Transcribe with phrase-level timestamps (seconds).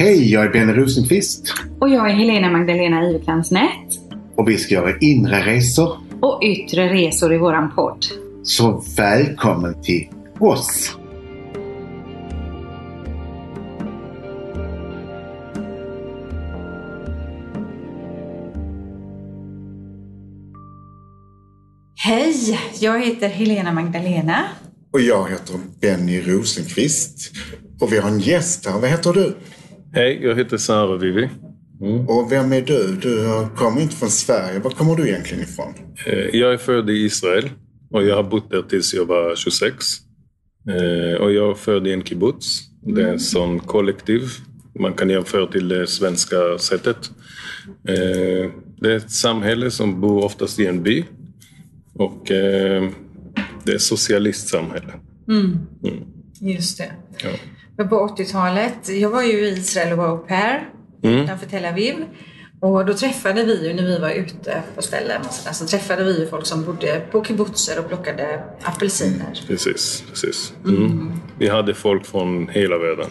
[0.00, 3.86] Hej, jag är Benny Rosenqvist Och jag är Helena Magdalena Iverklansnät.
[4.36, 5.98] och vi ska göra inre resor.
[6.22, 8.06] Och yttre resor i våran podd.
[8.42, 10.08] Så välkommen till
[10.38, 10.96] oss!
[21.94, 22.58] Hej!
[22.80, 24.44] Jag heter Helena Magdalena.
[24.92, 27.32] Och jag heter Benny Rosenqvist.
[27.80, 28.80] Och vi har en gäst här.
[28.80, 29.36] Vad heter du?
[29.92, 31.28] Hej, jag heter Sara Vivi.
[32.08, 32.96] Och vem är du?
[33.02, 34.58] Du kommer inte från Sverige.
[34.58, 35.74] Var kommer du egentligen ifrån?
[36.06, 37.50] Eh, Jag är född i Israel
[37.90, 39.74] och jag har bott där tills jag var 26.
[40.68, 42.60] Eh, Och jag är född i en kibbutz.
[42.82, 44.22] Det är en sån kollektiv.
[44.80, 47.10] Man kan jämföra till det svenska sättet.
[47.88, 48.50] Eh,
[48.80, 51.04] Det är ett samhälle som bor oftast i en by.
[51.94, 54.92] Och det är ett socialistsamhälle.
[56.40, 56.92] Just det.
[57.22, 57.30] Ja.
[57.88, 60.68] På 80-talet, jag var ju i Israel och var au pair
[61.02, 61.18] Mm.
[61.24, 61.94] utanför Tel Aviv.
[62.60, 66.04] Och då träffade vi ju, när vi var ute på ställen, och sådär, så träffade
[66.04, 69.40] vi ju folk som bodde på kibbutzer och plockade apelsiner.
[69.46, 70.52] Precis, precis.
[70.66, 71.12] Mm.
[71.38, 73.06] Vi hade folk från hela världen.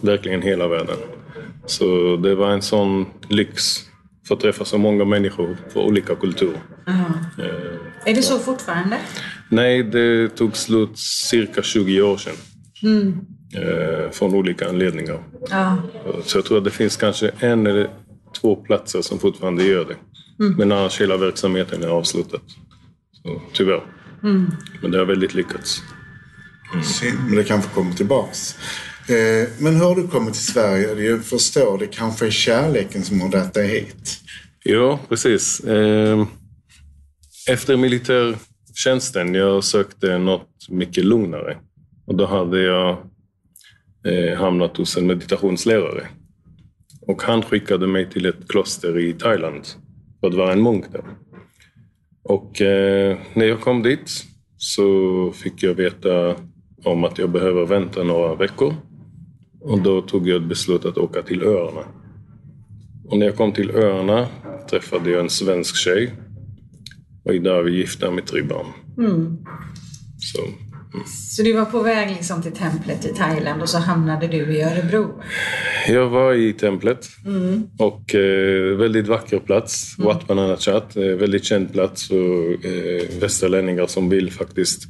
[0.00, 0.96] Verkligen hela världen.
[1.66, 3.62] Så det var en sån lyx
[4.28, 6.60] för att träffa så många människor från olika kulturer.
[8.04, 8.96] Är det så fortfarande?
[9.48, 10.98] Nej, det tog slut
[11.30, 12.34] cirka 20 år sedan.
[13.56, 15.22] Eh, från olika anledningar.
[15.50, 15.76] Ja.
[16.24, 17.90] Så jag tror att det finns kanske en eller
[18.40, 19.96] två platser som fortfarande gör det.
[20.56, 22.38] Men annars hela verksamheten är avslutad.
[23.22, 23.82] Så, tyvärr.
[24.82, 25.82] Men det har väldigt lyckats.
[26.84, 28.54] Synd, men det kanske kommer tillbaks.
[29.08, 30.94] Eh, Men hur har du kommit till Sverige?
[31.10, 34.18] Jag förstår, det kanske är kärleken som har dragit dig hit.
[34.64, 35.60] Ja, precis.
[35.60, 36.26] Eh,
[37.48, 41.56] Efter militärtjänsten jag sökte något mycket lugnare.
[42.06, 42.98] Och då hade jag
[44.04, 46.08] eh, hamnat hos en meditationslärare.
[47.06, 49.66] Och han skickade mig till ett kloster i Thailand
[50.20, 51.04] för att vara en munk där.
[52.22, 54.24] Och eh, när jag kom dit
[54.56, 56.36] så fick jag veta
[56.84, 58.74] om att jag behöver vänta några veckor.
[59.60, 61.84] Och då tog jag ett beslut att åka till öarna.
[63.08, 64.26] Och när jag kom till öarna
[64.70, 66.12] träffade jag en svensk tjej.
[67.24, 68.66] Och idag är vi gifta med tre barn.
[70.18, 70.42] Så,
[71.06, 74.62] Så du var på väg liksom till templet i Thailand och så hamnade du i
[74.62, 75.22] Örebro?
[75.88, 77.08] jag var i templet.
[77.78, 79.94] Och eh, väldigt vacker plats.
[79.98, 80.96] Wat Banana Chat.
[80.96, 84.88] Eh, väldigt känd plats för eh, västerlänningar som vill faktiskt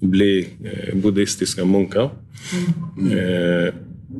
[0.00, 2.10] bli eh, buddhistiska munkar.
[3.12, 3.74] Eh,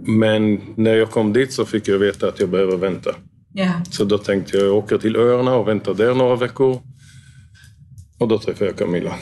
[0.07, 3.11] men när jag kom dit så fick jag veta att jag behöver vänta.
[3.53, 3.73] Ja.
[3.91, 6.81] Så då tänkte jag, åker till öarna och väntar där några veckor.
[8.19, 9.15] Och då träffade jag Camilla.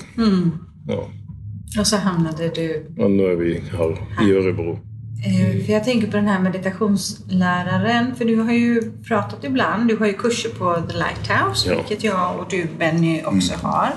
[0.89, 1.11] Ja,
[1.79, 2.87] Och så hamnade du...
[2.99, 3.99] och nu är vi här
[4.29, 4.79] i Örebro.
[5.27, 9.97] Eh, För jag tänker på den här meditationsläraren, för du har ju pratat ibland, du
[9.97, 11.77] har ju kurser på The Lighthouse, Ja.
[11.77, 13.89] vilket jag och du Benny också har.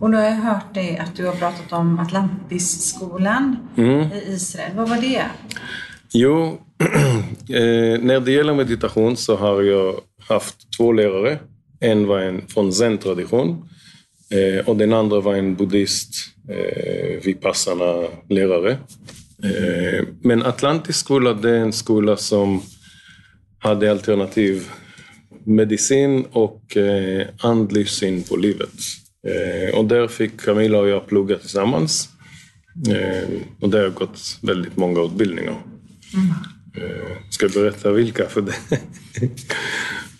[0.00, 4.70] Och nu har jag hört dig att du har pratat om Atlantisskolan i Israel.
[4.76, 5.22] Vad var det?
[6.12, 6.58] Jo,
[7.48, 9.94] eh, när det gäller meditation så har jag
[10.28, 11.38] haft två lärare.
[11.80, 13.68] En var en från zen-tradition
[14.30, 16.14] eh, och den andra var en buddhist,
[16.48, 18.70] eh, vipassana-lärare.
[19.44, 22.62] Eh, men Atlantisk skola, det är en skola som
[23.58, 24.68] hade alternativ
[25.44, 28.78] medicin och eh, andlig syn på livet.
[29.26, 32.08] Eh, och där fick Camilla och jag plugga tillsammans.
[32.88, 33.28] Eh,
[33.60, 35.62] och där har jag gått väldigt många utbildningar.
[36.76, 38.26] Eh, ska jag berätta vilka?
[38.26, 38.54] För det?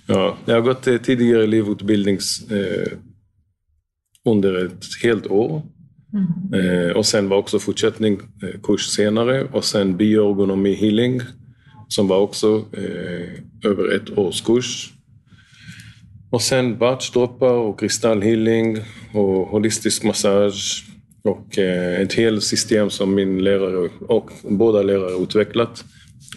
[0.06, 2.92] ja, jag har gått eh, tidigare elevutbildnings eh,
[4.26, 5.62] under ett helt år.
[6.54, 11.20] Eh, och sen var också fortsättning eh, kurs senare och sen bioergonomi healing
[11.88, 14.92] som var också eh, över ett års kurs.
[16.30, 18.78] Och sen batchdroppar och kristallhealing
[19.12, 20.84] och holistisk massage
[21.22, 25.84] och eh, ett helt system som min lärare och båda lärare utvecklat.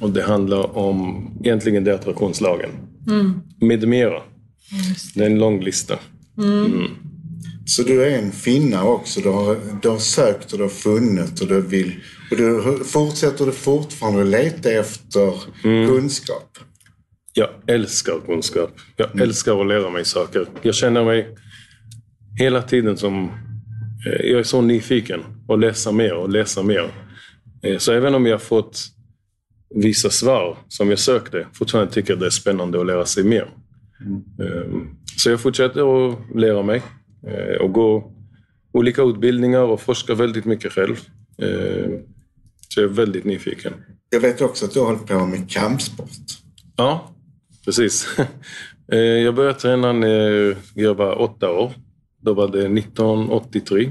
[0.02, 2.70] Och det handlar om egentligen det attraktionslagen.
[3.62, 4.22] Med mera.
[5.16, 6.00] Det är en lång lista.
[7.76, 9.22] Så du är en finna också.
[9.22, 11.94] Du har, du har sökt och du har funnit och du vill...
[12.32, 15.34] Och du fortsätter du fortfarande att leta efter
[15.88, 16.58] kunskap.
[17.34, 18.72] Jag älskar kunskap.
[18.96, 20.48] Jag älskar att lära mig saker.
[20.62, 21.36] Jag känner mig
[22.40, 23.24] hela tiden som...
[24.06, 26.92] eh, Jag är så nyfiken och läsa mer och läsa mer.
[27.64, 28.82] Eh, Så även om jag har fått
[29.76, 33.50] vissa svar som jag sökte, fortfarande tycker jag det är spännande att lära sig mer.
[34.42, 34.74] Eh,
[35.18, 36.82] Så jag fortsätter att lära mig
[37.62, 38.12] och gå
[38.72, 40.96] olika utbildningar och forska väldigt mycket själv.
[41.42, 41.90] Eh,
[42.70, 43.74] Så jag är väldigt nyfiken.
[44.10, 46.10] Jag vet också att du har hållit på med kampsport.
[46.76, 47.12] Ja,
[47.66, 48.08] precis.
[48.92, 51.72] Eh, jag började träna när jag var åtta år.
[52.22, 53.90] Då var det 1983.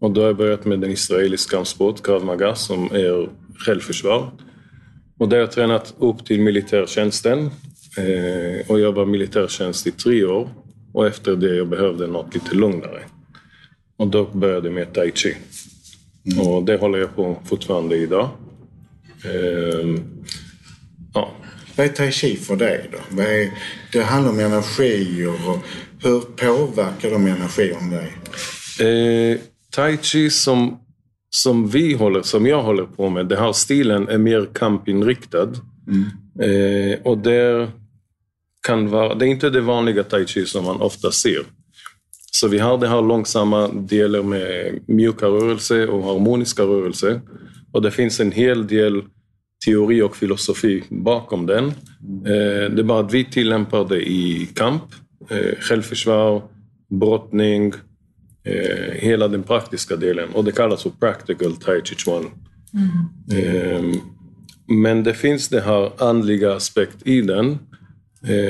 [0.00, 3.28] Och då har jag börjat med den israeliska kampsport, krav maga, som är
[3.66, 4.30] självförsvar.
[5.18, 7.38] Och där har jag tränat upp till militärtjänsten.
[7.98, 10.48] Eh, och jag var militärtjänst i tre år.
[10.94, 13.02] Och efter det jag behövde något lite lugnare.
[13.96, 15.36] Och då började jag med tai chi.
[16.32, 16.46] Mm.
[16.46, 18.28] Och det håller jag på fortfarande idag.
[19.24, 20.00] Eh,
[21.14, 21.30] ja.
[21.76, 23.22] Vad är tai chi för dig då?
[23.22, 23.50] Är,
[23.92, 25.58] det handlar om energier och
[26.02, 28.12] hur påverkar de energin dig?
[28.88, 29.38] Eh,
[29.70, 30.80] tai chi som,
[31.30, 35.48] som vi håller, som jag håller på med, den här stilen är mer kampinriktad.
[35.88, 36.04] Mm.
[36.40, 37.70] Eh, och där
[38.66, 41.42] kan vara, det är inte det vanliga tai chi som man ofta ser.
[42.32, 47.20] Så vi har det här långsamma delar med mjuka rörelser och harmoniska rörelser.
[47.72, 49.02] Och det finns en hel del
[49.66, 51.64] teori och filosofi bakom den.
[51.66, 54.82] Eh, det är bara att vi tillämpar det i kamp,
[55.30, 56.42] eh, självförsvar,
[56.90, 57.72] brottning,
[58.44, 60.28] eh, hela den praktiska delen.
[60.34, 62.30] Och det kallas för practical tai chi chuan.
[63.32, 64.00] Mm.
[64.66, 67.58] Men det finns det här andliga aspekt i den.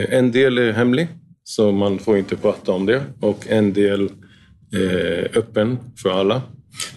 [0.08, 1.08] En del är hemlig,
[1.44, 3.02] så man får inte prata om det.
[3.20, 4.10] Och en del
[4.72, 6.42] är öppen för alla.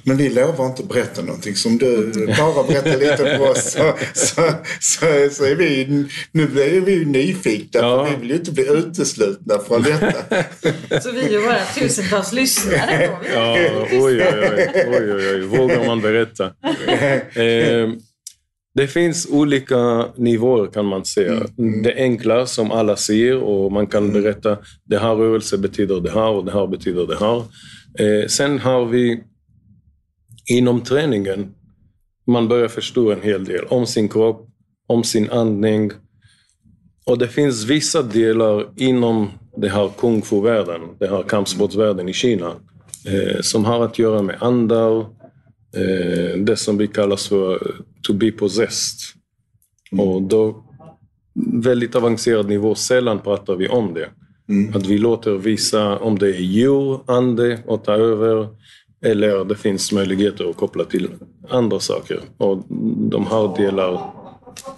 [0.04, 1.56] Men vi lovar inte att berätta någonting.
[1.56, 4.42] Som du bara berättar lite för oss så, så,
[4.80, 7.80] så, så är vi, nu blir vi nyfikna.
[7.80, 8.06] Ja.
[8.06, 10.44] För vi vill ju inte bli uteslutna från detta.
[11.02, 13.30] så vi och våra tusentals lyssnare då.
[13.34, 13.58] Ja,
[13.92, 15.42] oj, oj, oj, oj, oj, oj.
[15.42, 16.52] Vågar man berätta?
[17.38, 17.90] Eh,
[18.78, 21.34] det finns olika nivåer kan man säga.
[21.34, 21.48] Mm.
[21.58, 21.84] mm.
[21.84, 24.14] Det enkla som alla ser och man kan mm.
[24.14, 27.44] berätta det här rörelse betyder det här och det här betyder det här.
[28.00, 29.24] Eh, sen har vi
[30.50, 31.54] inom träningen,
[32.28, 34.50] man börjar förstå en hel del om sin kropp,
[34.88, 35.92] om sin andning.
[37.06, 42.52] Och det finns vissa delar inom den här kung fu-världen, den här kampsportsvärlden i Kina,
[43.06, 45.00] eh, som har att göra med andar,
[45.76, 47.76] eh, det som vi kallar för
[48.08, 49.00] to be possessed.
[49.92, 50.08] Mm.
[50.08, 50.64] Och då,
[51.54, 54.10] väldigt avancerad nivå, sällan pratar vi om det.
[54.50, 54.76] Mm.
[54.76, 58.48] Att vi låter visa om det är djur, ande att ta över
[59.06, 61.10] eller det finns möjligheter att koppla till
[61.50, 62.20] andra saker.
[62.38, 62.64] Och
[63.10, 64.14] de här delar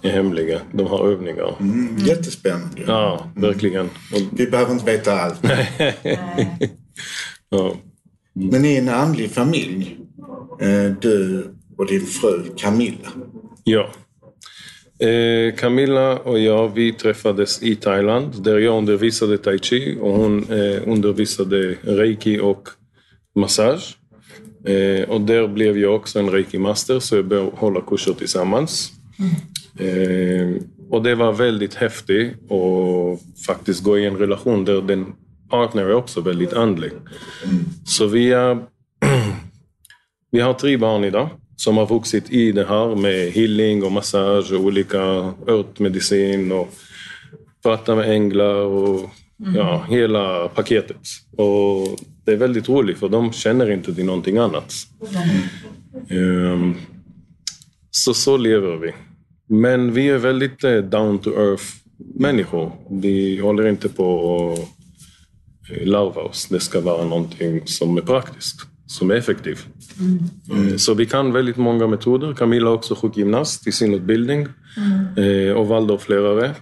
[0.02, 0.60] är hemliga.
[0.72, 1.56] De har övningar.
[1.60, 2.82] Mm, jättespännande.
[2.86, 3.90] Ja, verkligen.
[4.16, 4.28] Mm.
[4.32, 5.40] Vi behöver inte veta allt.
[7.48, 7.74] ja.
[8.36, 8.48] Mm.
[8.48, 9.96] Men är en andlig familj.
[10.60, 11.44] Eh, du
[11.80, 13.08] och din fru Camilla.
[13.64, 13.90] Ja.
[15.06, 20.52] Eh, Camilla och jag vi träffades i Thailand där jag undervisade tai chi och hon
[20.52, 22.68] eh, undervisade reiki och
[23.34, 23.96] massage.
[24.64, 28.92] Eh, och där blev jag också en reiki-master så jag började hålla kurser tillsammans.
[29.18, 30.62] Mm.
[30.90, 35.06] Och det var väldigt häftigt att faktiskt gå i en relation där den
[35.50, 36.92] partner är också väldigt andlig.
[37.44, 37.64] Mm.
[37.84, 38.58] Så vi, är,
[40.30, 41.28] vi har tre barn idag
[41.60, 44.98] som har vuxit i det här med healing och massage och olika
[45.48, 46.68] örtmedicin och
[47.62, 49.10] prata med änglar och
[49.40, 49.54] mm.
[49.54, 51.00] ja, hela paketet.
[51.36, 54.74] Och det är väldigt roligt för de känner inte till någonting annat.
[56.10, 56.74] Um,
[57.90, 58.92] så så lever vi.
[59.46, 61.64] Men vi är väldigt eh, down to earth
[62.14, 62.72] människor.
[62.90, 64.58] Vi håller inte på att
[65.70, 66.46] eh, larva oss.
[66.46, 68.60] Det ska vara någonting som är praktiskt,
[68.90, 69.66] som är effektivt.
[70.50, 70.78] Mm.
[70.78, 72.34] Så vi kan väldigt många metoder.
[72.34, 74.48] Camilla är också sjukgymnast i sin utbildning
[75.16, 75.56] mm.
[75.56, 76.54] och Waldorflärare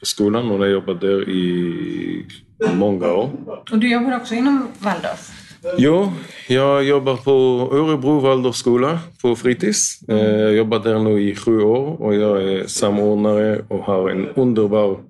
[0.00, 0.46] på skolan.
[0.46, 2.26] Hon har jobbat där i
[2.74, 3.30] många år.
[3.70, 5.30] Och du jobbar också inom Waldorf?
[5.78, 6.12] Jo,
[6.48, 7.30] jag jobbar på
[7.72, 10.08] Örebro Waldorfskola på fritids.
[10.08, 14.10] Eh, jag har jobbat där nu i sju år och jag är samordnare och har
[14.10, 15.00] en underbar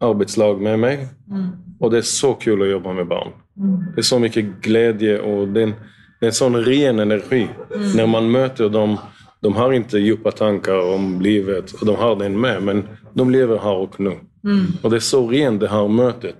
[0.00, 1.08] arbetslag med mig.
[1.30, 1.46] Mm.
[1.80, 3.28] Och det är så kul att jobba med barn.
[3.56, 3.84] Mm.
[3.94, 5.74] Det är så mycket glädje och det är en,
[6.20, 7.48] det är en sån ren energi.
[7.74, 7.92] Mm.
[7.92, 8.96] När man möter dem,
[9.40, 13.58] de har inte djupa tankar om livet, och de har den med, men de lever
[13.58, 14.18] här och nu.
[14.44, 14.66] Mm.
[14.82, 16.38] Och det är så rent det här mötet.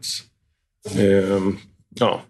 [0.99, 1.57] Ehm,
[1.95, 2.21] ja.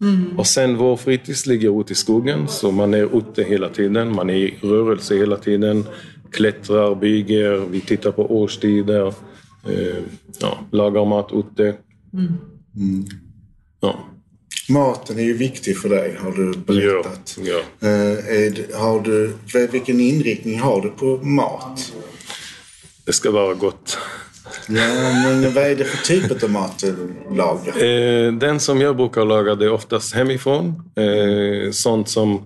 [0.00, 0.38] Mm.
[0.38, 4.14] Och sen vår fritids ligger ute i skogen, så man är ute hela tiden.
[4.14, 5.84] Man är i rörelse hela tiden.
[6.30, 9.06] Klättrar, bygger, vi tittar på årstider.
[9.68, 10.02] Eh,
[10.40, 11.74] ja, lagar mat ute.
[12.12, 13.04] Mm.
[13.80, 13.98] Ja.
[14.68, 17.38] Maten är ju viktig för dig, har du berättat.
[17.40, 17.88] Ja, ja.
[17.88, 19.32] Eh, har du,
[19.68, 21.92] vilken inriktning har du på mat?
[23.04, 23.98] Det ska vara gott.
[24.68, 27.84] Ja, men vad är det för typ av mat du lagar?
[27.84, 30.82] Eh, den som jag brukar laga det är oftast hemifrån.
[30.96, 32.42] Eh, sånt som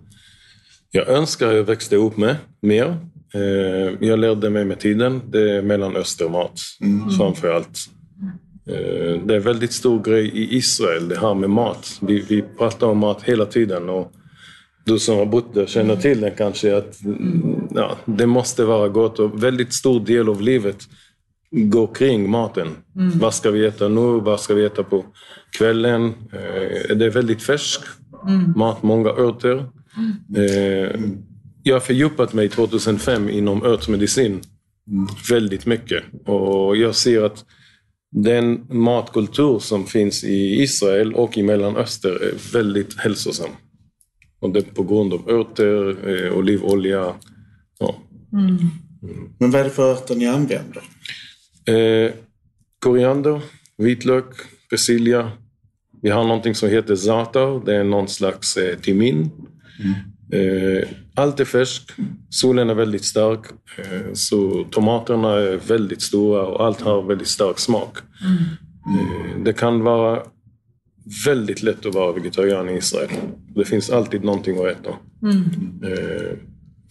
[0.91, 2.97] jag önskar jag växte upp med mer.
[3.35, 7.11] Eh, jag lärde mig med tiden, det är mellanöstermat mm.
[7.11, 7.79] framför allt.
[8.71, 11.99] Eh, det är en väldigt stor grej i Israel, det här med mat.
[12.01, 13.89] Vi, vi pratar om mat hela tiden.
[13.89, 14.13] Och
[14.85, 16.99] du som har bott där känner till den kanske, att
[17.71, 19.19] ja, det måste vara gott.
[19.19, 20.77] Och väldigt stor del av livet
[21.51, 22.69] går kring maten.
[22.97, 23.19] Mm.
[23.19, 24.21] Vad ska vi äta nu?
[24.21, 25.05] Vad ska vi äta på
[25.59, 26.05] kvällen?
[26.33, 27.81] Eh, det är väldigt färsk
[28.29, 28.53] mm.
[28.57, 29.65] mat, många örter.
[29.97, 31.19] Mm.
[31.63, 34.41] Jag har fördjupat mig 2005 inom örtmedicin
[35.31, 36.05] väldigt mycket.
[36.25, 37.45] Och jag ser att
[38.17, 43.51] den matkultur som finns i Israel och i Mellanöstern är väldigt hälsosam.
[44.41, 47.15] Och det är på grund av örter, eh, olivolja.
[47.79, 47.97] Ja.
[48.33, 48.57] Mm.
[49.39, 50.83] Men vad är det för örter ni använder?
[51.69, 52.13] Eh,
[52.79, 53.41] koriander,
[53.79, 54.27] vitlök,
[54.71, 55.33] persilja.
[56.03, 57.65] Vi har någonting som heter za'atar.
[57.65, 59.31] Det är någon slags eh, timin.
[59.81, 60.79] Mm.
[60.79, 61.93] Eh, allt är färskt,
[62.31, 63.41] solen är väldigt stark,
[63.79, 67.99] eh, så tomaterna är väldigt stora och allt har väldigt stark smak.
[68.87, 69.45] Mm.
[69.45, 70.23] Det kan vara
[71.27, 73.11] väldigt lätt att vara vegetarian i Israel.
[73.55, 74.91] Det finns alltid någonting att äta.
[75.23, 75.45] Mm.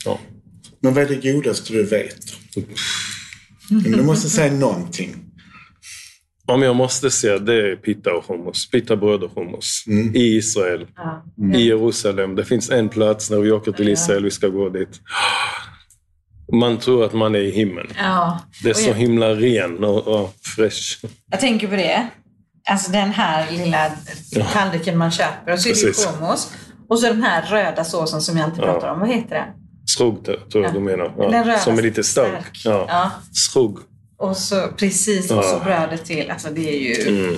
[0.05, 0.19] Ja.
[0.79, 2.17] Men vad är det godaste du vet?
[3.69, 5.24] Du måste säga någonting.
[6.47, 8.69] Om jag måste säga, det är pita och hummus.
[8.69, 9.83] Pita, bröd och hummus.
[9.87, 10.15] Mm.
[10.15, 10.87] I Israel.
[11.37, 11.55] Mm.
[11.55, 12.35] I Jerusalem.
[12.35, 15.01] Det finns en plats när vi åker till Israel, vi ska gå dit.
[16.53, 17.87] Man tror att man är i himlen.
[17.97, 18.39] Ja.
[18.63, 18.95] Det är så jag...
[18.95, 21.05] himla ren och, och fresh.
[21.31, 22.07] Jag tänker på det.
[22.69, 23.91] Alltså den här lilla
[24.53, 26.07] tallriken man köper och så är det Precis.
[26.07, 26.53] hummus.
[26.89, 28.99] Och så den här röda såsen som jag alltid pratar om.
[28.99, 29.47] Vad heter den?
[29.85, 30.71] Skrog tror jag ja.
[30.71, 31.13] du menar.
[31.17, 31.59] Ja.
[31.59, 32.29] Som är lite stark.
[32.29, 32.61] stark.
[32.65, 32.85] Ja.
[32.87, 33.11] Ja.
[34.17, 36.31] Och så precis, och så brödet till.
[36.31, 37.17] Alltså det är ju...
[37.17, 37.35] Mm.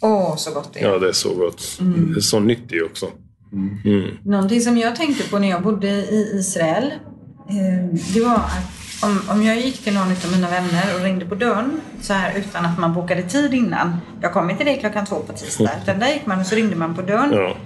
[0.00, 0.88] Åh, så gott det är.
[0.88, 1.78] Ja, det är så gott.
[1.80, 2.12] Mm.
[2.12, 3.06] Det är så nyttigt också.
[3.52, 3.78] Mm.
[3.84, 4.16] mm.
[4.24, 6.84] Någonting som jag tänkte på när jag bodde i Israel,
[7.48, 11.26] eh, det var att om, om jag gick till någon av mina vänner och ringde
[11.26, 13.96] på dörren så här utan att man bokade tid innan.
[14.20, 15.70] Jag kom inte dit klockan två på tisdag.
[15.82, 17.32] Utan där gick man och så ringde man på dörren.
[17.32, 17.56] Ja.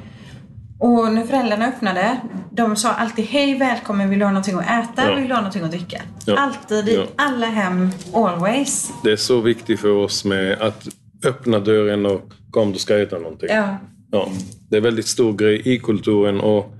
[0.78, 5.10] Och när föräldrarna öppnade, de sa alltid hej, välkommen, vill du ha någonting att äta,
[5.10, 5.14] ja.
[5.14, 6.02] vill du ha någonting att dricka?
[6.26, 6.36] Ja.
[6.36, 7.06] Alltid i ja.
[7.16, 8.92] alla hem, always.
[9.02, 10.88] Det är så viktigt för oss med att
[11.24, 13.48] öppna dörren och kom, du ska äta någonting.
[13.52, 13.78] Ja.
[14.10, 14.28] Ja.
[14.68, 16.74] Det är en väldigt stor grej i kulturen och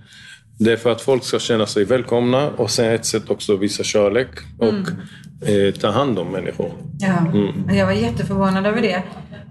[0.58, 3.82] det är för att folk ska känna sig välkomna och sen ett sätt också visa
[3.82, 4.84] kärlek och mm.
[5.40, 6.70] Eh, ta hand om människor.
[6.98, 7.76] Ja, mm.
[7.76, 9.02] jag var jätteförvånad över det.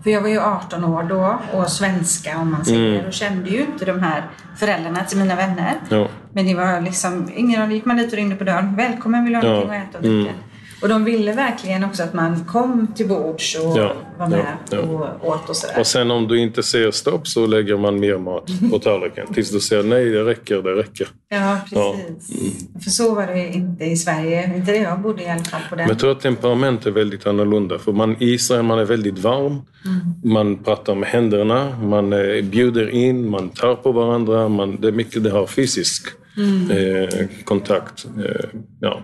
[0.03, 3.05] För jag var ju 18 år då och svenska om man säger mm.
[3.05, 4.23] och kände ju inte de här
[4.57, 5.75] föräldrarna till mina vänner.
[5.89, 6.07] Ja.
[6.33, 8.75] Men det var liksom, ingen av gick man dit och ringde på dörren.
[8.75, 9.51] Välkommen, vill du ha ja.
[9.51, 10.29] någonting att äta och dricka?
[10.29, 10.43] Mm.
[10.83, 14.77] Och de ville verkligen också att man kom till bords och ja, var med ja,
[14.77, 15.17] ja.
[15.21, 15.79] och åt och sådär.
[15.79, 19.33] Och sen om du inte säger stopp så lägger man mer mat på tallriken.
[19.33, 21.07] Tills du säger nej, det räcker, det räcker.
[21.29, 22.69] Ja, precis.
[22.71, 22.81] Mm.
[22.83, 24.55] För så var det inte i Sverige.
[24.55, 25.83] Inte det jag bodde i alla fall på den.
[25.83, 27.79] Men jag tror att temperament är väldigt annorlunda.
[27.79, 29.51] För man, i Israel man är väldigt varm.
[29.51, 30.33] Mm.
[30.33, 34.49] Man pratar med händerna, man eh, bjuder in, man tar på varandra.
[34.49, 36.71] Man, det är mycket det har fysisk mm.
[36.71, 38.05] eh, kontakt.
[38.17, 39.01] Eh, ja.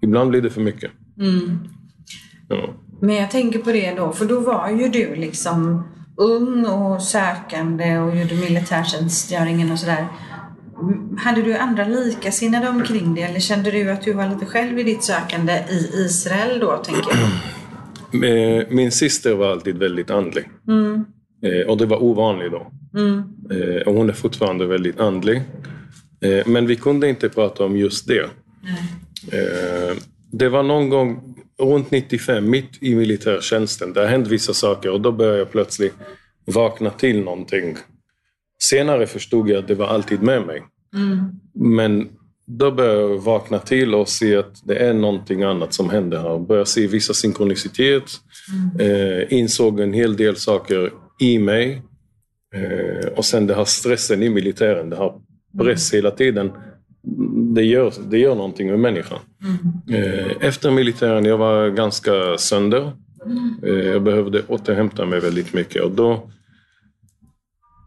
[0.00, 0.90] Ibland blir det för mycket.
[1.20, 1.58] Mm.
[2.48, 2.74] Ja.
[3.00, 5.84] Men jag tänker på det då, för då var ju du liksom
[6.16, 10.06] ung och sökande och gjorde militärtjänstgöringen och sådär.
[11.18, 14.82] Hade du andra likasinnade omkring dig eller kände du att du var lite själv i
[14.82, 17.28] ditt sökande i Israel då, tänker jag?
[18.12, 20.48] Eh, min syster var alltid väldigt andlig.
[20.68, 21.04] Mm.
[21.42, 22.72] Eh, och det var ovanligt då.
[22.98, 23.22] Mm.
[23.50, 25.42] Eh, och hon är fortfarande väldigt andlig.
[26.46, 28.26] Men vi kunde inte prata om just det.
[28.62, 29.98] Nej
[30.30, 33.92] det var någon gång runt 95, mitt i militärtjänsten.
[33.92, 35.94] Det hände vissa saker och då började jag plötsligt
[36.44, 37.76] vakna till någonting.
[38.62, 40.62] Senare förstod jag att det var alltid med mig.
[40.94, 41.30] Mm.
[41.54, 42.08] Men
[42.46, 46.38] då började jag vakna till och se att det är någonting annat som händer här.
[46.38, 48.04] Började se vissa synkronicitet.
[48.80, 49.20] Mm.
[49.20, 51.82] Eh, insåg en hel del saker i mig.
[52.54, 55.12] Eh, och sen det här stressen i militären, det här
[55.58, 56.52] press hela tiden
[57.58, 59.18] det gör, det gör någonting med människan.
[59.88, 60.30] Mm.
[60.40, 62.92] Efter militären, jag var ganska sönder.
[63.26, 63.86] Mm.
[63.86, 66.30] Jag behövde återhämta mig väldigt mycket och då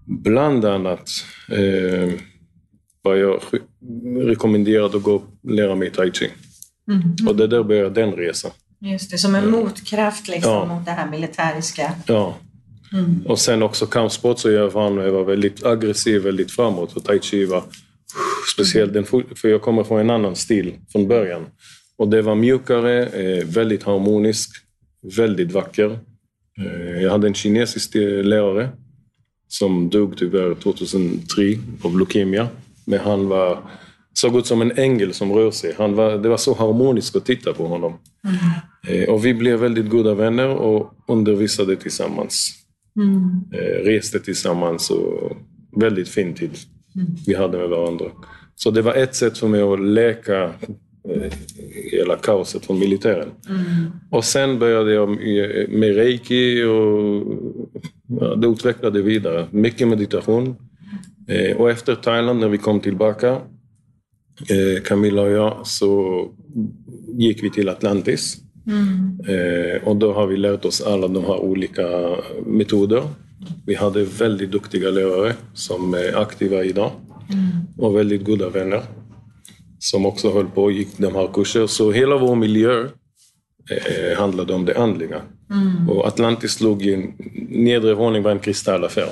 [0.05, 1.09] bland annat
[1.49, 2.13] eh,
[3.01, 3.41] var jag
[4.25, 6.29] rekommenderad att gå och lära mig tai chi.
[6.91, 7.27] Mm.
[7.27, 8.51] Och det där började den resan.
[8.79, 10.65] Just det, som en motkraft liksom ja.
[10.65, 11.93] mot det här militäriska.
[12.05, 12.35] Ja.
[12.93, 13.21] Mm.
[13.25, 17.63] Och sen också kampsport så jag var väldigt aggressiv, väldigt framåt och tai chi var
[18.55, 19.05] Speciellt den,
[19.35, 21.45] för jag kommer från en annan stil från början.
[21.97, 24.49] Och det var mjukare, eh, väldigt harmonisk,
[25.17, 25.99] väldigt vacker.
[26.59, 28.69] Eh, jag hade en kinesisk eh, lärare
[29.47, 32.47] som dog tyvärr 2003 av leukemia.
[32.85, 33.59] Men han var
[34.13, 35.73] såg ut som en ängel som rör sig.
[35.77, 37.93] Han var, det var så harmoniskt att titta på honom.
[38.87, 39.09] Mm.
[39.09, 42.51] och vi blev väldigt goda vänner och undervisade tillsammans.
[42.95, 43.43] Mm.
[43.85, 45.37] reste tillsammans och
[45.77, 46.51] väldigt fin tid.
[47.25, 48.05] Vi hade med varandra.
[48.55, 50.51] Så det var ett sätt för mig att läka
[51.91, 53.29] hela kaoset från militären.
[53.49, 53.91] Mm.
[54.09, 55.09] Och sen började jag
[55.69, 57.23] med reiki och
[58.07, 59.47] ja, det utvecklade vidare.
[59.51, 60.55] Mycket meditation.
[61.27, 63.31] Eh, och efter Thailand, när vi kom tillbaka,
[64.49, 66.27] eh, Camilla och jag, så
[67.07, 68.37] gick vi till Atlantis.
[68.67, 69.19] Mm.
[69.27, 73.03] Eh, och då har vi lärt oss alla de här olika metoder.
[73.65, 76.91] Vi hade väldigt duktiga lärare som är aktiva idag
[77.29, 77.49] mm.
[77.77, 78.81] och väldigt goda vänner
[79.79, 81.67] som också höll på och gick de här kurser.
[81.67, 82.87] Så hela vår miljö
[83.69, 85.21] eh, handlade om det andliga.
[85.51, 85.89] Mm.
[85.89, 87.13] Och Atlantis låg i en
[87.49, 89.09] nedre våning var en kristallaffär.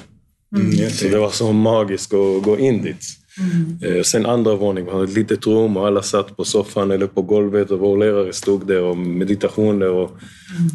[0.55, 0.89] Mm.
[0.89, 3.03] Så det var så magiskt att gå in dit.
[3.37, 3.77] Mm.
[3.97, 7.71] Eh, sen andra våningen ett litet rum och alla satt på soffan eller på golvet
[7.71, 9.89] och vår lärare stod där och meditationer.
[9.89, 10.21] Och mm.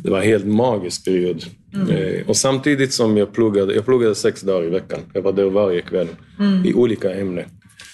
[0.02, 1.44] Det var en helt magisk period.
[1.75, 1.90] Mm.
[1.90, 5.00] Eh, och samtidigt som jag pluggade, jag pluggade sex dagar i veckan.
[5.12, 6.08] Jag var där varje kväll
[6.38, 6.66] mm.
[6.66, 7.44] i olika ämnen.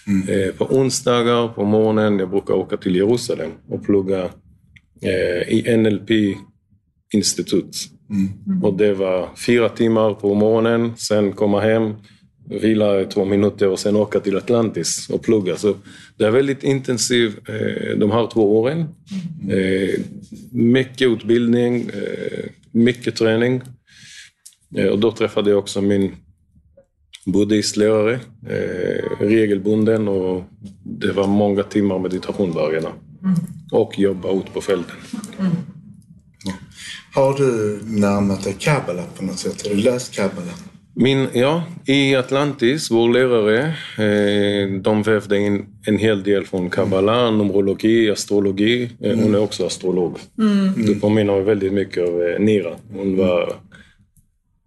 [0.07, 0.29] Mm.
[0.29, 4.31] Eh, på onsdagar på morgonen, jag brukar åka till Jerusalem och plugga
[5.49, 7.77] i NLP-institut.
[8.11, 8.65] Mm.
[8.65, 11.95] Och det var fyra timmar på morgonen, sen komma hem,
[12.51, 15.57] vila två minuter och sen åka till Atlantis och plugga.
[15.57, 15.75] Så
[16.17, 18.89] det är väldigt intensivt eh, de här två åren.
[19.43, 20.03] Mm.
[20.51, 21.91] mycket utbildning,
[22.71, 23.63] mycket träning.
[24.91, 26.13] och då träffade jag också min
[27.27, 30.45] buddhistlärare, eh, regelbunden och
[30.83, 32.93] det var många timmar meditation varje dag.
[33.23, 33.35] Mm.
[33.73, 34.97] Och jobba ut på fälten.
[35.39, 35.53] Mm.
[37.15, 39.67] Har du närmat dig kabbala på något sätt?
[39.67, 40.53] Har du läst kabbala?
[40.95, 43.67] Min, ja, i Atlantis, vår lärare,
[43.99, 48.91] eh, de vävde in en hel del från kabbala, numerologi, astrologi.
[49.01, 49.25] Eh, mm.
[49.25, 50.19] Hon är också astrolog.
[50.39, 50.87] Mm.
[50.87, 52.75] Det påminner väldigt mycket av eh, Nira.
[52.93, 53.53] Hon var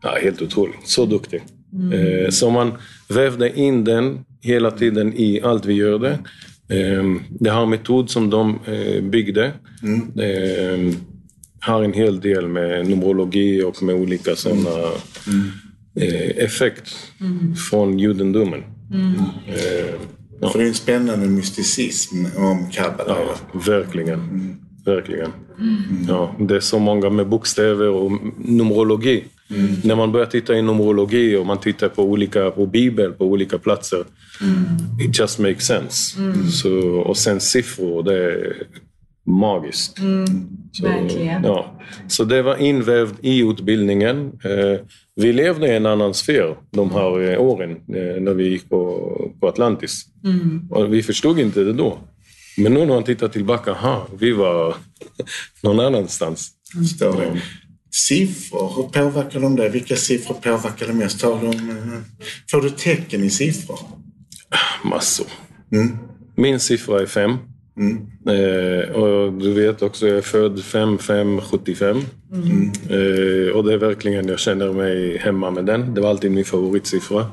[0.03, 0.75] ja, helt otrolig.
[0.83, 1.41] Så duktig.
[1.73, 2.31] Mm.
[2.31, 2.71] Så man
[3.09, 6.19] vävde in den hela tiden i allt vi gjorde.
[6.69, 9.51] Ehm, det här metod som de eh, byggde
[9.83, 10.19] mm.
[10.19, 10.95] Ehm,
[11.59, 14.69] har en hel del med numerologi och med olika sådana
[15.27, 15.51] mm.
[15.95, 17.55] Eh, effekt mm.
[17.55, 18.63] från judendomen.
[18.93, 19.13] Mm.
[20.41, 20.49] Ja.
[20.49, 23.17] För det är en spännande mysticism om kabbala.
[23.19, 24.19] Ja, verkligen.
[24.19, 24.55] Mm.
[24.85, 25.31] Verkligen.
[25.59, 26.05] Mm.
[26.07, 29.23] Ja, det är så många med bokstäver och numerologi.
[29.49, 29.75] Mm.
[29.83, 33.57] När man börjar titta i numerologi och man tittar på olika på Bibeln på olika
[33.57, 34.03] platser.
[34.41, 35.09] Mm.
[35.09, 36.19] It just makes sense.
[36.19, 36.47] Mm.
[36.47, 38.53] Så, och sen siffror, det är
[39.25, 39.99] magiskt.
[39.99, 40.25] Mm.
[40.71, 41.43] Så, Verkligen.
[41.43, 41.79] Ja.
[42.07, 44.25] Så det var invävt i utbildningen.
[44.43, 48.69] Eh, vi levde i en annan sfär de här eh, åren eh, när vi gick
[48.69, 50.05] på, på Atlantis.
[50.23, 50.67] Mm.
[50.69, 51.97] Och vi förstod inte det då.
[52.57, 54.75] Men nu när man tittar tillbaka, aha, vi var
[55.63, 56.51] någon annanstans.
[56.79, 57.41] Förstår det
[57.93, 59.69] siffror, hur påverkar de det?
[59.69, 61.21] Vilka siffror påverkar det mest?
[61.21, 61.53] Har de,
[62.51, 63.79] får du tecken i siffror?
[64.83, 65.27] Massor.
[65.71, 65.97] Mm.
[66.35, 67.37] Min siffra är fem.
[67.77, 68.07] Mm.
[68.27, 71.97] Eh, och du vet också, jag är född 5575.
[72.33, 72.71] Mm.
[72.89, 75.93] Eh, och det är verkligen, jag känner mig hemma med den.
[75.93, 77.25] Det var alltid min favoritsiffra.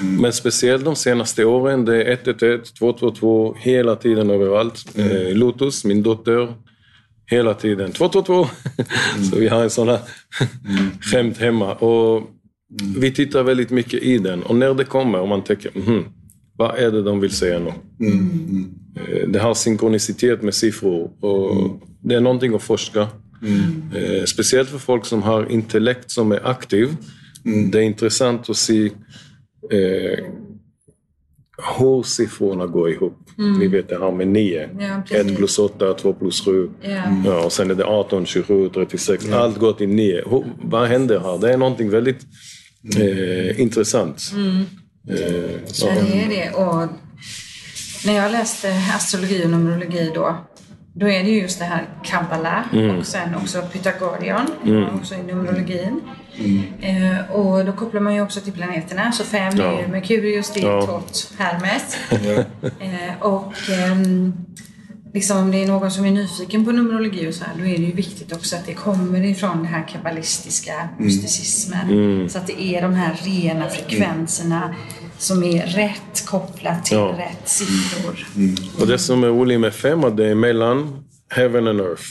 [0.00, 0.22] Mm.
[0.22, 4.96] Men speciellt de senaste åren, det är 111, 222, hela tiden överallt.
[4.96, 5.10] Mm.
[5.10, 6.54] Eh, Lotus, min dotter,
[7.26, 7.92] hela tiden.
[7.92, 8.46] Två, två, två.
[9.14, 9.24] Mm.
[9.24, 10.00] så vi har en sån här
[10.68, 10.90] mm.
[11.00, 11.74] skämt hemma.
[11.74, 13.00] Och mm.
[13.00, 16.04] Vi tittar väldigt mycket i den och när det kommer och man tänker, mm,
[16.56, 17.72] vad är det de vill säga nu?
[19.00, 19.22] Mm.
[19.22, 21.70] Eh, det har synkronicitet med siffror och mm.
[22.02, 23.08] det är någonting att forska.
[23.42, 23.82] Mm.
[23.94, 26.96] Eh, speciellt för folk som har intellekt som är aktiv.
[27.72, 28.84] Det är intressant att se
[29.70, 30.24] eh,
[31.78, 33.18] hur siffrorna går ihop.
[33.38, 33.58] Mm.
[33.58, 34.68] Ni vet det här med 9.
[34.78, 36.70] Ja, 1 plus 8, 2 plus 7.
[36.82, 37.22] Ja.
[37.24, 39.24] Ja, och sen är det 18, 27, 36.
[39.28, 39.36] Ja.
[39.36, 40.22] Allt går till 9.
[40.30, 41.38] Hur, vad händer här?
[41.38, 42.20] Det är någonting väldigt
[42.98, 44.32] eh, intressant.
[44.34, 44.64] Mm.
[45.08, 46.50] Eh, ja, det är det.
[46.50, 46.88] Och
[48.06, 50.36] när jag läste astrologi och numerologi då
[51.00, 52.98] då är det just det här kabbala mm.
[52.98, 54.94] och sen också pythagorion, mm.
[54.94, 56.00] också i numerologin.
[56.38, 56.62] Mm.
[56.80, 59.12] Eh, och då kopplar man ju också till planeterna.
[59.12, 59.64] Så fem ja.
[59.64, 60.86] är ju Merkurius, det är ja.
[60.86, 61.96] Tot, Hermes.
[62.80, 63.96] eh, och eh,
[65.14, 67.78] liksom, om det är någon som är nyfiken på numerologi och så här, då är
[67.78, 70.90] det ju viktigt också att det kommer ifrån den här kabbalistiska mm.
[70.96, 71.90] mysticismen.
[71.90, 72.28] Mm.
[72.28, 74.74] Så att det är de här rena frekvenserna
[75.18, 77.14] som är rätt kopplat till ja.
[77.18, 78.26] rätt siffror.
[78.36, 78.54] Mm.
[78.80, 82.04] Och det som är roligt med fem, att det är mellan heaven and earth.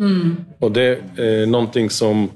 [0.00, 0.36] Mm.
[0.58, 2.30] Och det är någonting som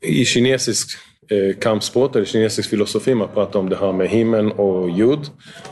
[0.00, 0.88] i kinesisk
[1.30, 3.14] eh, kampsport eller kinesisk filosofi.
[3.14, 5.26] Man pratar om det här med himmel och jord.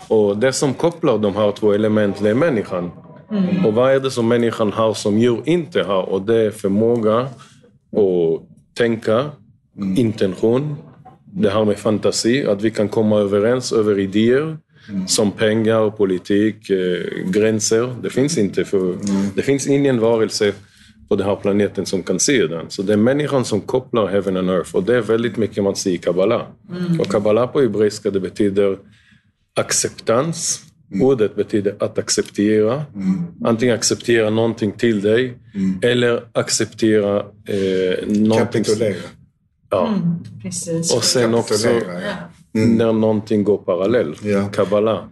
[0.09, 2.91] Och det som kopplar de här två elementen är människan.
[3.31, 3.67] Mm.
[3.67, 6.03] Och vad är det som människan har som djur inte har?
[6.03, 8.43] Och det är förmåga att
[8.75, 9.31] tänka,
[9.77, 9.99] mm.
[9.99, 10.77] intention,
[11.35, 14.57] det här med fantasi, att vi kan komma överens över idéer.
[14.89, 15.09] Mm.
[15.09, 17.95] Som pengar, politik, eh, gränser.
[18.03, 18.65] Det finns inte.
[18.65, 19.27] För, mm.
[19.37, 20.53] Det finns ingen varelse
[21.09, 22.71] på den här planeten som kan se den.
[22.71, 25.77] Så det är människan som kopplar heaven and earth och det är väldigt mycket man
[25.77, 26.47] ser i kabbala.
[26.71, 27.01] Mm.
[27.01, 28.79] Och kabbala på hebreiska det betyder
[29.57, 30.61] acceptans.
[30.93, 31.07] Mm.
[31.07, 32.85] Ordet betyder att acceptera.
[32.95, 33.25] Mm.
[33.45, 35.79] Antingen acceptera någonting till dig mm.
[35.83, 37.17] eller acceptera
[37.49, 38.65] eh, någonting...
[38.65, 38.95] Kapitulera.
[39.73, 39.89] Ja.
[39.89, 40.95] Mm, precis.
[40.95, 41.81] Och sen också ja.
[42.55, 42.77] Mm.
[42.77, 44.25] när någonting går parallellt.
[44.25, 44.49] Ja.
[44.49, 45.09] Kabbala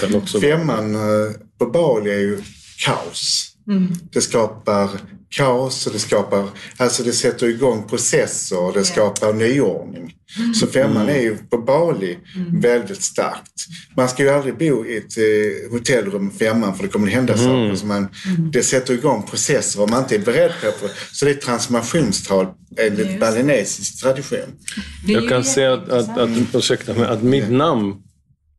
[0.00, 0.94] kan också Femman.
[0.94, 2.42] Eh, på Bali är ju
[2.86, 3.54] kaos.
[3.68, 3.92] Mm.
[4.12, 4.90] Det skapar
[5.36, 10.14] kaos och det skapar, alltså det sätter igång processer och det skapar nyordning.
[10.38, 10.54] Mm.
[10.54, 12.60] Så femman är ju på Bali mm.
[12.60, 13.52] väldigt starkt.
[13.96, 17.12] Man ska ju aldrig bo i ett eh, hotellrum med femman för det kommer att
[17.12, 17.44] hända mm.
[17.44, 17.74] saker.
[17.74, 18.50] Så man, mm.
[18.50, 20.92] Det sätter igång processer om man inte är beredd på det.
[21.12, 22.46] Så det är transformationstal
[22.78, 24.56] enligt balinesisk tradition.
[25.06, 27.94] Jag kan säga att, att, att, ursäkta mig, att mitt namn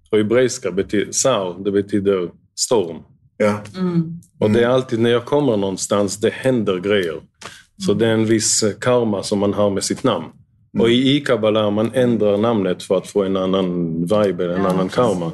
[0.10, 2.30] på hebreiska betyder sao, det betyder
[2.60, 2.98] storm.
[3.38, 3.64] Ja.
[3.76, 4.22] Mm.
[4.41, 7.21] Och det är alltid när jag kommer någonstans, det händer grejer.
[7.86, 10.25] Så det är en viss karma som man har med sitt namn.
[10.80, 14.89] Och i Kabbalah man ändrar namnet för att få en annan vibe, en ja, annan
[14.89, 15.32] karma.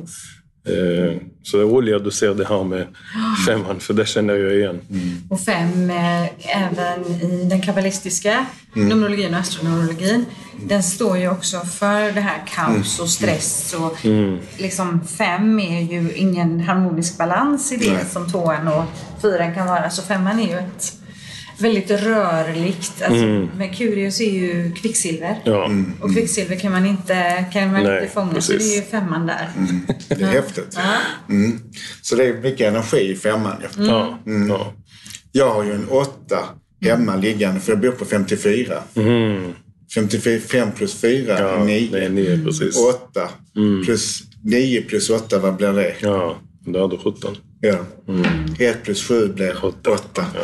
[0.67, 2.87] Eh, så det är roligt att du ser det här med
[3.47, 4.79] femman, för det känner jag igen.
[4.89, 5.21] Mm.
[5.29, 6.23] Och fem, eh,
[6.63, 8.87] även i den kabbalistiska mm.
[8.87, 10.25] numerologin och astronomologin,
[10.65, 13.75] den står ju också för det här kaos och stress.
[13.79, 14.39] Och mm.
[14.57, 18.05] liksom fem är ju ingen harmonisk balans i det Nej.
[18.11, 18.83] som tvåan och
[19.21, 19.89] fyran kan vara.
[19.89, 20.93] Så femman är ju ett
[21.59, 23.01] väldigt rörligt.
[23.01, 23.49] Alltså, mm.
[23.57, 25.39] Merkurius är ju kvicksilver.
[25.43, 25.65] Ja.
[25.65, 25.93] Mm.
[26.01, 28.33] Och kvicksilver kan man inte, kan man inte fånga.
[28.33, 28.51] Precis.
[28.51, 29.49] Så det är ju femman där.
[29.57, 29.81] Mm.
[30.07, 30.27] Det är ja.
[30.27, 30.73] häftigt.
[30.75, 30.97] Ja.
[31.29, 31.59] Mm.
[32.01, 33.55] Så det är mycket energi i femman.
[33.77, 34.19] Ja.
[34.25, 34.49] Mm.
[34.49, 34.73] Ja.
[35.31, 36.39] Jag har ju en åtta
[36.81, 38.83] hemma liggande för jag bor på 54.
[39.95, 40.75] 55 mm.
[40.75, 41.89] plus 4 ja, är 9.
[41.91, 42.77] Det är 9 precis.
[42.77, 43.29] 8
[43.85, 45.95] plus 9 plus 8, vad blir det?
[45.99, 47.35] Ja, då har du 17.
[47.61, 47.77] Ja.
[48.07, 48.25] Mm.
[48.59, 49.91] 1 plus 7 blir 8.
[49.91, 50.25] 8.
[50.33, 50.41] Ja.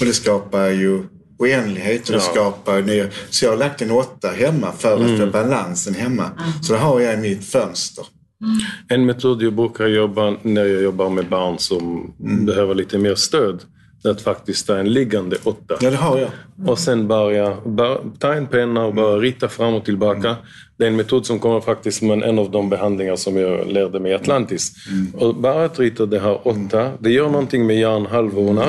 [0.00, 1.02] Och det skapar ju
[1.38, 2.32] oändlighet och det ja.
[2.32, 3.06] skapar nya...
[3.30, 5.18] Så jag har lagt en 8 hemma för att mm.
[5.18, 6.24] få balansen hemma.
[6.24, 6.62] Mm.
[6.62, 8.04] Så det har jag i mitt fönster.
[8.42, 8.58] Mm.
[8.88, 12.46] En metod jag brukar jobba när jag jobbar med barn som mm.
[12.46, 13.62] behöver lite mer stöd
[14.10, 15.74] att faktiskt ta en liggande åtta.
[15.80, 16.30] Ja, det har jag.
[16.66, 20.28] Och sen börja, bara, ta en penna och bara rita fram och tillbaka.
[20.28, 20.40] Mm.
[20.78, 24.00] Det är en metod som kommer faktiskt från en av de behandlingar som jag lärde
[24.00, 24.72] mig i Atlantis.
[24.90, 25.14] Mm.
[25.14, 28.64] Och bara att rita det här åtta, det gör någonting med hjärnhalvorna,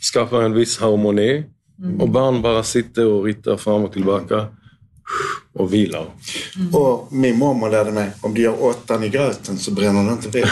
[0.00, 1.44] skapar en viss harmoni.
[1.78, 2.00] Mm.
[2.00, 4.46] Och barn bara sitter och ritar fram och tillbaka
[5.58, 6.06] och vilar.
[6.56, 6.74] Mm.
[6.74, 10.28] Och min mormor lärde mig, om du gör åttan i gröten så bränner den inte
[10.28, 10.44] vid.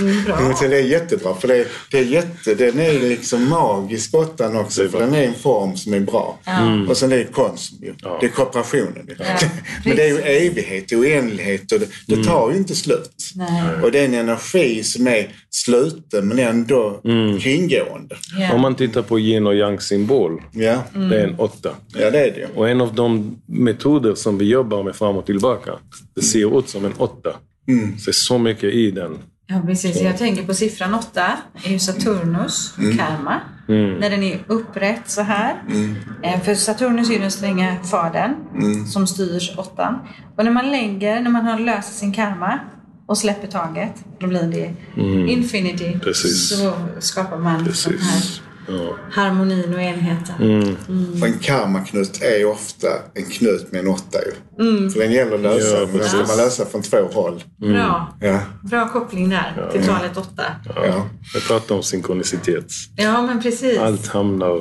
[0.00, 4.88] Mm, det är jättebra, för det, det är jätte, den är liksom magisk åttan också,
[4.88, 6.38] för den är en form som är bra.
[6.44, 6.88] Mm.
[6.88, 8.18] Och sen är det konst, ja.
[8.20, 9.10] det är kooperationen.
[9.18, 9.24] Ja.
[9.84, 12.26] Men det är ju evighet, och oändlighet och det, det mm.
[12.26, 13.32] tar ju inte slut.
[13.34, 13.82] Nej.
[13.82, 17.38] Och det är en energi som är sluten men ändå mm.
[17.38, 18.16] kringgående.
[18.38, 18.54] Yeah.
[18.54, 20.82] Om man tittar på yin och yang symbol, ja.
[20.92, 21.70] det är en åtta.
[21.94, 22.48] Ja, det är det.
[22.54, 25.72] Och en av de metoder som vi jobbar med fram och tillbaka,
[26.14, 27.36] det ser ut som en åtta.
[27.68, 27.98] Mm.
[27.98, 29.18] Så det är så mycket i den.
[29.46, 29.98] Ja, precis.
[29.98, 30.04] Så.
[30.04, 32.98] Jag tänker på siffran åtta, är ju Saturnus mm.
[32.98, 33.40] karma.
[33.68, 33.98] Mm.
[33.98, 35.62] När den är upprätt så här.
[35.70, 35.96] Mm.
[36.22, 38.86] Eh, för Saturnus är ju den stränga fadern mm.
[38.86, 39.98] som styr åttan.
[40.36, 42.58] Och när man lägger, när man har löst sin karma
[43.06, 45.28] och släpper taget, då blir det mm.
[45.28, 45.98] infinity.
[45.98, 46.48] Precis.
[46.48, 47.86] Så skapar man Precis.
[47.86, 48.98] den här ja.
[49.10, 50.34] harmonin och enheten.
[50.40, 50.76] Mm.
[50.88, 51.22] Mm.
[51.22, 54.66] En karmaknut är ofta en knut med en åtta ju.
[54.66, 54.90] Mm.
[54.90, 57.44] För den gäller att lösa, ja, men den ska man lösa från två håll.
[57.62, 57.74] Mm.
[57.74, 58.16] Bra.
[58.20, 58.40] Ja.
[58.62, 59.70] Bra koppling där ja.
[59.72, 60.44] till talet åtta.
[60.64, 60.86] Ja.
[60.86, 61.06] Ja.
[61.34, 62.72] Jag pratar om synkronicitet.
[62.96, 63.78] Ja, men precis.
[63.78, 64.60] Allt hamnar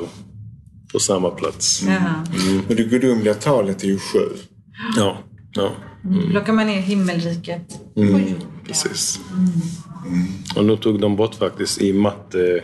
[0.91, 1.81] på samma plats.
[1.81, 2.03] Mm.
[2.67, 4.29] Men det gudomliga talet är ju sju.
[4.97, 5.17] Ja.
[5.53, 5.71] ja.
[6.05, 6.29] Mm.
[6.29, 7.67] Plockar man ner himmelriket.
[7.97, 8.33] Mm.
[8.67, 9.19] Precis.
[10.05, 10.27] Mm.
[10.55, 12.63] Och nu tog de bort faktiskt i matte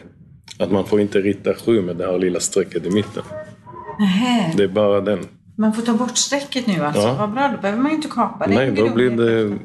[0.60, 3.24] att man får inte rita sju med det här lilla strecket i mitten.
[4.00, 4.54] Nähä.
[4.58, 5.20] Det är bara den.
[5.58, 7.02] Man får ta bort strecket nu alltså?
[7.02, 7.16] Ja.
[7.20, 8.56] Vad bra, då behöver man ju inte kapa det.
[8.56, 9.58] Nej, då blir det...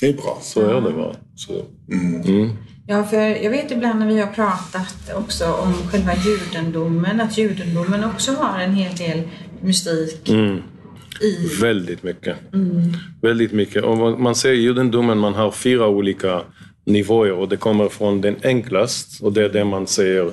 [0.00, 0.38] Det är bra.
[0.42, 1.14] Så är det bara.
[1.34, 1.52] Så.
[1.92, 2.22] Mm.
[2.22, 2.50] Mm.
[2.86, 8.04] Ja, för jag vet ibland när vi har pratat också om själva judendomen, att judendomen
[8.04, 9.22] också har en hel del
[9.60, 10.56] mystik mm.
[11.20, 11.60] i...
[11.62, 12.54] Väldigt mycket.
[12.54, 12.92] Mm.
[13.22, 13.84] Väldigt mycket.
[13.84, 16.42] Och man ser i judendomen, man har fyra olika
[16.92, 20.26] nivåer och det kommer från den enklast och det är det man säger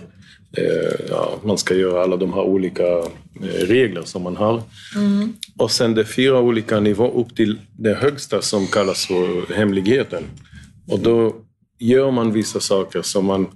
[0.57, 2.83] eh, ja, man ska göra alla de här olika
[3.41, 4.61] regler som man har.
[4.95, 5.33] Mm.
[5.57, 10.23] Och sen det är fyra olika nivåer upp till det högsta som kallas för hemligheten.
[10.87, 11.35] Och då
[11.79, 13.47] gör man vissa saker som man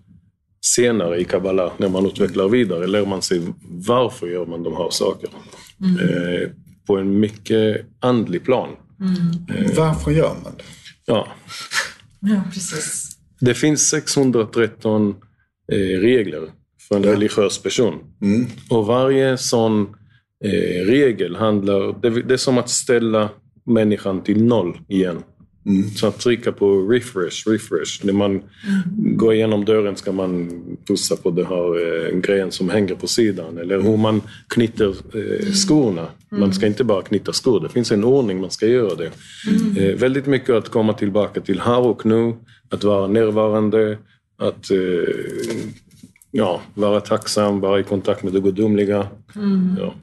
[0.62, 3.42] senare i Kabbala, när man utvecklar vidare, lär man sig
[3.88, 5.34] varför gör man de här sakerna.
[5.82, 6.00] Mm.
[6.00, 6.50] Eh,
[6.88, 8.70] på en mycket andlig plan.
[9.00, 9.66] Mm.
[9.66, 10.64] Eh, varför gör man det?
[11.06, 11.28] Ja.
[12.22, 13.18] Ja, precis.
[13.40, 15.16] Det finns 613
[15.72, 16.52] eh, regler
[16.88, 17.12] för en ja.
[17.12, 17.94] religiös person.
[18.22, 18.48] Mm.
[18.70, 19.82] Och varje sån
[20.44, 22.02] eh, regel handlar...
[22.02, 23.30] Det, det är som att ställa
[23.66, 25.24] människan till noll igen.
[25.66, 25.90] Mm.
[25.90, 28.06] Så att trycka på refresh, refresh.
[28.06, 29.18] När man mm.
[29.18, 30.50] går igenom dörren ska man
[30.88, 33.58] pussa på den här eh, grejen som hänger på sidan.
[33.58, 36.02] Eller hur man knyter eh, skorna.
[36.32, 36.40] Mm.
[36.42, 39.12] Man ska inte bara knyta skor, det finns en ordning man ska göra det.
[39.48, 39.78] Mm.
[39.78, 42.34] Eh, väldigt mycket att komma tillbaka till här och nu,
[42.70, 43.98] att vara närvarande,
[44.38, 44.78] att eh,
[46.32, 49.08] ja, vara tacksam, vara i kontakt med det gudomliga.
[49.36, 49.76] Mm.
[49.80, 49.94] Ja.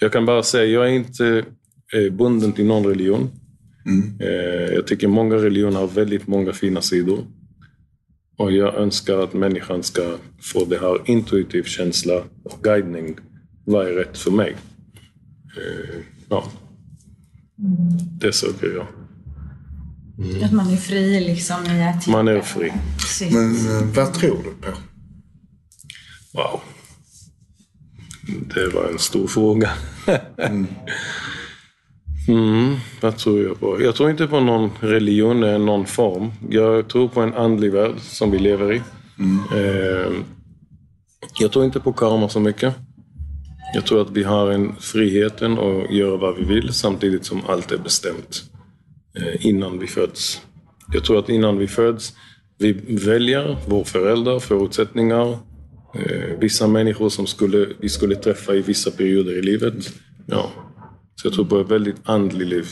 [0.00, 1.44] Jag kan bara säga, jag är inte
[1.92, 3.30] eh, bunden till någon religion.
[3.86, 4.20] Mm.
[4.20, 7.24] Eh, jag tycker många religioner har väldigt många fina sidor.
[8.36, 13.16] Och jag önskar att människan ska få det här intuitiv känsla och guidning.
[13.64, 14.56] Vad är rätt för mig?
[15.56, 16.44] Eh, ja.
[18.20, 18.86] Det söker jag.
[20.18, 20.44] Mm.
[20.44, 22.72] Att man är fri liksom i att Man är fri.
[23.32, 24.76] Men eh, vad tror du på?
[26.32, 26.60] Wow.
[28.54, 29.70] Det var en stor fråga.
[30.36, 30.66] mm.
[32.28, 33.82] Mm, vad tror jag på?
[33.82, 36.32] Jag tror inte på någon religion eller någon form.
[36.50, 38.82] Jag tror på en andlig värld som vi lever i.
[39.18, 39.38] Mm.
[39.54, 40.12] Eh,
[41.38, 42.74] jag tror inte på karma så mycket.
[43.74, 47.72] Jag tror att vi har en friheten att göra vad vi vill samtidigt som allt
[47.72, 48.42] är bestämt
[49.18, 50.42] eh, innan vi föds.
[50.92, 52.12] Jag tror att innan vi föds,
[52.58, 52.72] vi
[53.06, 55.38] väljer våra föräldrar, förutsättningar,
[55.94, 59.74] eh, vissa människor som skulle, vi skulle träffa i vissa perioder i livet.
[60.26, 60.50] Ja,
[61.22, 62.66] så jag tror på ett väldigt andligt liv.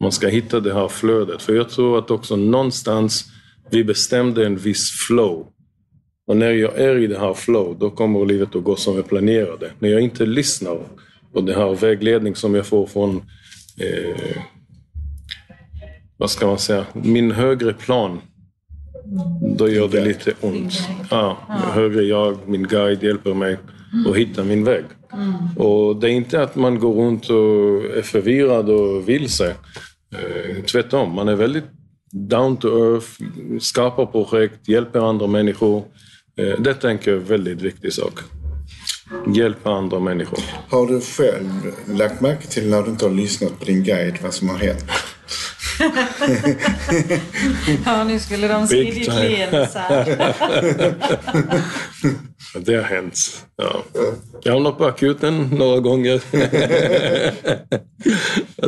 [0.00, 1.42] Man ska hitta det här flödet.
[1.42, 3.24] För jag tror att också någonstans
[3.70, 5.46] vi bestämde en viss flow.
[6.26, 9.08] Och när jag är i det här flow, då kommer livet att gå som jag
[9.08, 9.70] planerade.
[9.78, 10.78] När jag inte lyssnar
[11.32, 13.16] på den här vägledning som jag får från,
[13.80, 14.36] eh,
[16.16, 18.20] vad ska man säga, min högre plan.
[19.58, 20.72] Då gör det lite ont.
[21.10, 23.58] Ja, högre jag, min guide hjälper mig
[24.08, 24.84] att hitta min väg.
[25.12, 25.56] Mm.
[25.56, 29.54] Och det är inte att man går runt och är förvirrad och vilse.
[30.14, 31.64] Eh, tvärtom, man är väldigt
[32.12, 33.08] down to earth,
[33.60, 35.84] skapar projekt, hjälper andra människor.
[36.38, 38.20] Eh, det tänker jag är en väldigt viktig sak.
[39.34, 40.38] Hjälpa andra människor.
[40.68, 41.48] Har du själv
[41.86, 44.84] lagt märke till när du inte har lyssnat på din guide vad som har hänt?
[47.84, 49.68] Ja, nu skulle de se ditt leende
[52.60, 53.46] Det har hänt.
[53.56, 53.82] Ja.
[54.42, 56.22] Jag har hamnat på akuten några gånger.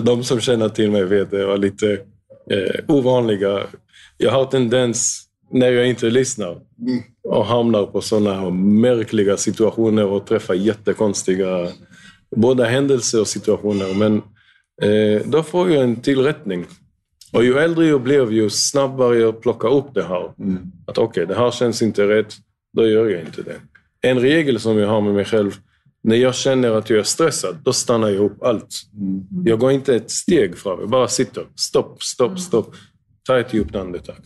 [0.00, 1.92] De som känner till mig vet att jag var lite
[2.50, 3.62] eh, ovanliga.
[4.16, 6.58] Jag har tendens, när jag inte lyssnar,
[7.28, 11.68] och hamnar på sådana märkliga situationer och träffar jättekonstiga
[12.36, 13.94] både händelser och situationer.
[13.94, 14.16] Men
[14.82, 16.66] eh, då får jag en tillrättning.
[17.32, 20.32] Och ju äldre jag blev, ju snabbare jag plockar upp det här.
[20.38, 20.58] Mm.
[20.86, 22.34] Att okej, okay, det här känns inte rätt,
[22.76, 23.56] då gör jag inte det.
[24.00, 25.52] En regel som jag har med mig själv,
[26.02, 28.82] när jag känner att jag är stressad, då stannar jag upp allt.
[28.92, 29.26] Mm.
[29.44, 31.46] Jag går inte ett steg fram, jag bara sitter.
[31.56, 32.38] Stopp, stopp, mm.
[32.38, 32.74] stopp.
[33.26, 34.16] Ta ett djupt andetag.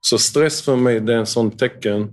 [0.00, 2.12] Så stress för mig, det är en sån tecken,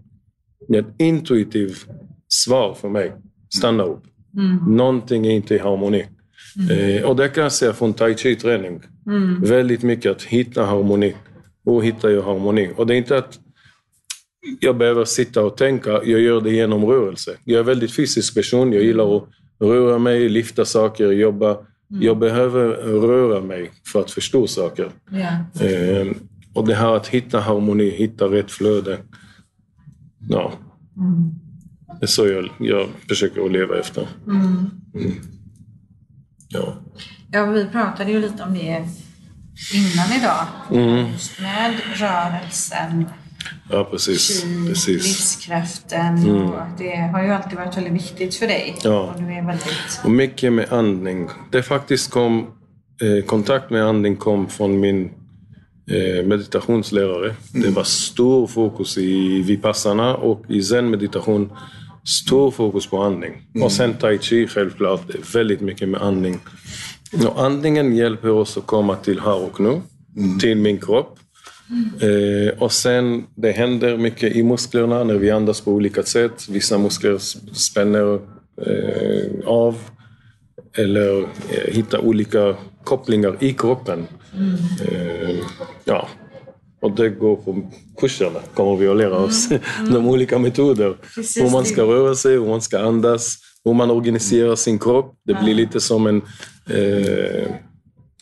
[0.73, 1.85] ett intuitivt
[2.27, 3.13] svar för mig.
[3.49, 4.03] Stanna upp.
[4.37, 4.75] Mm.
[4.77, 6.05] Någonting är inte i harmoni.
[6.57, 6.97] Mm.
[6.97, 8.81] Eh, och det kan jag säga från tai chi-träning.
[9.05, 9.41] Mm.
[9.41, 11.15] Väldigt mycket att hitta harmoni.
[11.65, 12.69] Hur hittar jag harmoni?
[12.75, 13.39] Och det är inte att
[14.59, 17.37] jag behöver sitta och tänka, jag gör det genom rörelse.
[17.43, 19.23] Jag är en väldigt fysisk person, jag gillar att
[19.59, 21.51] röra mig, lyfta saker, jobba.
[21.51, 22.03] Mm.
[22.03, 22.67] Jag behöver
[23.07, 24.91] röra mig för att förstå saker.
[25.11, 26.01] Yeah.
[26.01, 26.07] Eh,
[26.53, 28.97] och det här att hitta harmoni, hitta rätt flöde.
[30.29, 30.53] Ja.
[30.97, 31.31] Mm.
[31.99, 34.07] Det är så jag, jag försöker att leva efter.
[34.27, 34.69] Mm.
[36.53, 36.73] Ja.
[37.31, 38.85] ja, vi pratade ju lite om det
[39.73, 40.45] innan idag.
[40.71, 41.11] Mm.
[41.11, 43.05] Just med rörelsen
[43.69, 44.41] Ja, precis.
[44.41, 45.03] Ki, precis.
[45.03, 46.17] livskraften.
[46.17, 46.41] Mm.
[46.41, 48.77] Och det har ju alltid varit väldigt viktigt för dig.
[48.83, 48.99] Ja.
[48.99, 50.01] Och du är väldigt...
[50.03, 51.29] Och mycket med andning.
[51.51, 52.47] Det faktiskt kom,
[53.01, 55.11] eh, kontakt med andning kom från min
[55.91, 57.35] eh, meditationslärare.
[57.53, 57.67] Mm.
[57.67, 61.51] Det var stor fokus i vipassana och i zen meditation.
[62.03, 63.31] Stor fokus på andning.
[63.55, 63.65] Mm.
[63.65, 65.07] Och sen tai chi självklart.
[65.07, 66.39] Det är väldigt mycket med andning.
[67.27, 69.81] Och andningen hjälper oss att komma till här och nu.
[70.17, 70.39] Mm.
[70.39, 71.17] Till min kropp.
[72.01, 76.49] Eh, och sen, det händer mycket i musklerna när vi andas på olika sätt.
[76.49, 77.17] Vissa muskler
[77.53, 78.19] spänner
[78.67, 79.77] eh, av
[80.73, 84.07] eller eh, hitta olika kopplingar i kroppen.
[84.37, 84.55] Mm.
[84.81, 85.35] Eh,
[85.83, 86.07] ja.
[86.81, 89.51] Och det går på kurserna, kommer vi att lära oss.
[89.51, 89.63] Mm.
[89.79, 89.93] Mm.
[89.93, 90.95] De olika metoder.
[91.15, 95.15] Precis hur man ska röra sig, hur man ska andas, hur man organiserar sin kropp.
[95.23, 96.21] Det blir lite som en...
[96.69, 97.51] Eh,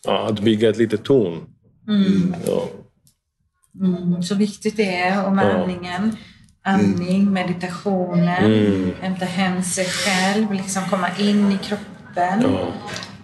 [0.07, 1.41] att bygga ett litet torn.
[1.87, 2.35] Mm.
[2.47, 2.69] Ja.
[3.79, 5.41] Mm, så viktigt det är, ja.
[5.41, 6.15] andningen.
[6.63, 8.91] Andning, meditationen, mm.
[9.01, 12.67] hämta hem sig själv, liksom komma in i kroppen ja.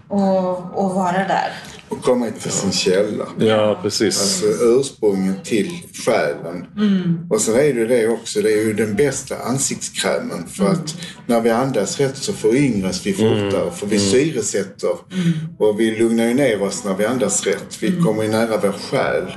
[0.07, 1.51] och, och vara där.
[1.89, 3.25] Och komma till sin källa.
[3.39, 4.21] Ja, precis.
[4.21, 5.69] Alltså ursprunget till
[6.05, 6.65] själen.
[6.77, 7.27] Mm.
[7.29, 10.47] Och sen är det det också, det är ju den bästa ansiktskrämen.
[10.47, 10.73] För mm.
[10.75, 10.95] att
[11.25, 13.61] när vi andas rätt så föryngras vi fortare.
[13.61, 13.73] Mm.
[13.73, 14.09] För vi mm.
[14.09, 14.97] syresätter.
[15.13, 15.31] Mm.
[15.59, 17.77] Och vi lugnar ju ner oss när vi andas rätt.
[17.81, 18.03] Vi mm.
[18.03, 19.35] kommer ju nära vår själ.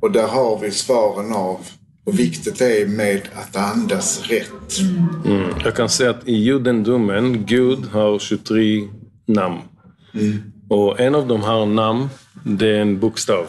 [0.00, 1.58] Och där har vi svaren av
[2.06, 4.80] hur viktigt är med att andas rätt.
[5.24, 5.46] Mm.
[5.64, 8.88] Jag kan säga att i judendomen, Gud har 23
[9.26, 9.58] namn.
[10.14, 10.51] Mm.
[10.72, 12.08] Och en av de här namn,
[12.44, 13.46] det är en bokstav.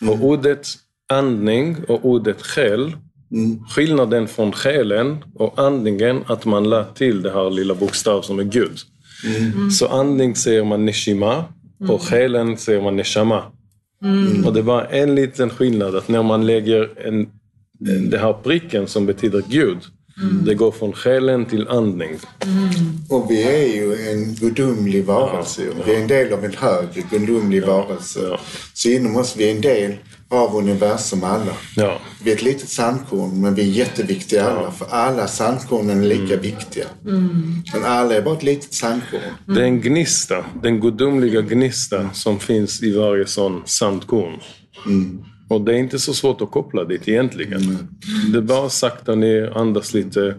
[0.00, 0.14] Mm.
[0.14, 0.66] Och ordet
[1.12, 2.96] andning och ordet själ,
[3.32, 3.64] mm.
[3.68, 8.44] skillnaden från själen och andningen, att man lade till det här lilla bokstav som är
[8.44, 8.78] Gud.
[9.24, 9.70] Mm.
[9.70, 11.44] Så andning säger man neshima
[11.88, 13.42] och själen säger man neshama.
[14.04, 14.46] Mm.
[14.46, 17.28] Och det var en liten skillnad, att när man lägger en,
[18.10, 19.78] den här pricken som betyder Gud,
[20.22, 20.44] Mm.
[20.44, 22.18] Det går från själen till andning.
[22.40, 22.70] Mm.
[23.08, 25.62] Och vi är ju en gudomlig varelse.
[25.62, 25.84] Ja, ja.
[25.86, 28.20] Vi är en del av en högre gudomlig ja, varelse.
[28.22, 28.40] Ja.
[28.74, 29.96] Så inom oss, vi är en del
[30.28, 31.52] av universum alla.
[31.76, 32.00] Ja.
[32.22, 34.70] Vi är ett litet sandkorn men vi är jätteviktiga alla.
[34.70, 36.40] För alla sandkornen är lika mm.
[36.40, 36.86] viktiga.
[37.04, 37.62] Mm.
[37.72, 39.20] Men alla är bara ett litet sandkorn.
[39.46, 44.40] Det är en gnista, den gudomliga gnista som finns i varje sån sandkorn.
[45.50, 45.60] Mm.
[45.60, 47.62] Och det är inte så svårt att koppla dit egentligen.
[47.62, 47.78] Mm.
[48.32, 50.36] Det är bara sakta ner, andas lite.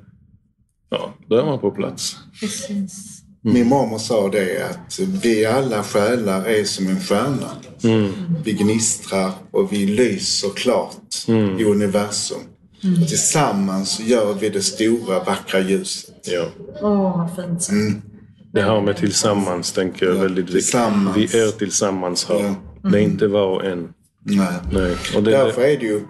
[0.90, 2.18] Ja, då är man på plats.
[2.40, 2.70] Precis.
[3.46, 3.54] Mm.
[3.54, 7.50] Min mamma sa det att vi alla själar är som en stjärna.
[7.84, 8.12] Mm.
[8.44, 11.60] Vi gnistrar och vi lyser klart mm.
[11.60, 12.38] i universum.
[12.84, 13.02] Mm.
[13.02, 16.28] Och tillsammans gör vi det stora vackra ljuset.
[16.32, 16.46] Ja.
[16.82, 18.02] Åh, oh, vad fint mm.
[18.54, 20.76] Det här med tillsammans tänker jag är väldigt viktigt.
[21.16, 22.56] Vi är tillsammans här.
[22.84, 22.90] Ja.
[22.90, 23.90] Det är inte var och en.
[24.26, 24.48] Nej.
[24.72, 24.96] Nej.
[25.16, 26.02] Och det, Därför är det ju,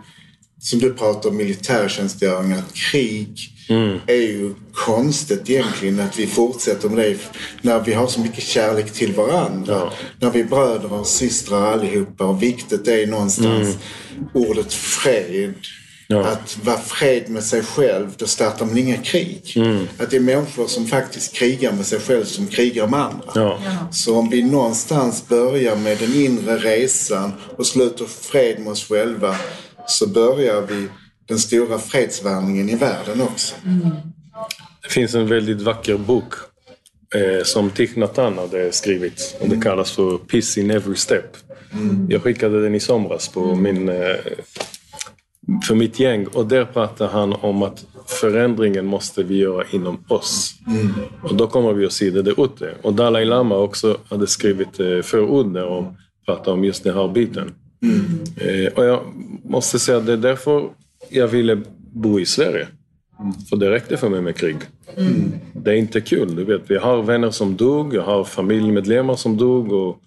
[0.60, 4.00] som du pratar om militärtjänstgöring, att krig mm.
[4.08, 7.18] är ju konstigt egentligen att vi fortsätter med det
[7.62, 9.74] när vi har så mycket kärlek till varandra.
[9.74, 9.94] Ja.
[10.20, 13.78] När vi är bröder och systrar allihopa och viktigt är någonstans
[14.16, 14.28] mm.
[14.34, 15.54] ordet fred.
[16.08, 16.28] Ja.
[16.28, 19.54] Att vara fred med sig själv, då startar man inga krig.
[19.56, 19.88] Mm.
[19.98, 23.32] Att det är människor som faktiskt krigar med sig själv som krigar med andra.
[23.36, 23.60] Ja.
[23.92, 29.36] Så om vi någonstans börjar med den inre resan och sluter fred med oss själva
[29.88, 30.88] så börjar vi
[31.28, 33.56] den stora fredsvandringen i världen också.
[33.66, 33.90] Mm.
[34.84, 36.34] Det finns en väldigt vacker bok
[37.16, 39.36] eh, som Thich Nhat Hanh hade skrivit.
[39.40, 39.62] Och det mm.
[39.62, 41.38] kallas för Peace in every step.
[41.74, 42.08] Mm.
[42.10, 43.64] Jag skickade den i somras på mm.
[43.64, 44.16] min eh,
[45.68, 50.56] för mitt gäng och där pratar han om att förändringen måste vi göra inom oss.
[50.68, 50.94] Mm.
[51.22, 52.74] Och då kommer vi att se det där ute.
[52.82, 55.86] Och Dalai Lama också hade skrivit eh, förord där och
[56.26, 57.54] pratar om just den här biten.
[57.82, 58.04] Mm.
[58.36, 59.00] Eh, och jag
[59.44, 60.70] måste säga att det är därför
[61.10, 61.62] jag ville
[61.94, 62.68] bo i Sverige.
[63.20, 63.34] Mm.
[63.50, 64.58] För det räckte för mig med krig.
[64.98, 65.32] Mm.
[65.54, 66.62] Det är inte kul, du vet.
[66.68, 69.72] Vi har vänner som dog, jag har familjemedlemmar som dog.
[69.72, 69.98] Och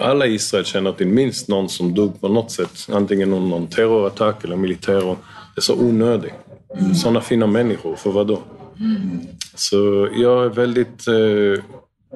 [0.00, 2.86] alla i Israel känner till minst någon som dog på något sätt.
[2.88, 5.16] Antingen under någon terrorattack eller militär.
[5.54, 6.32] Det är så onödigt.
[6.78, 6.94] Mm.
[6.94, 8.42] Sådana fina människor, för vad då?
[8.80, 9.20] Mm.
[9.54, 11.64] Så jag är väldigt eh,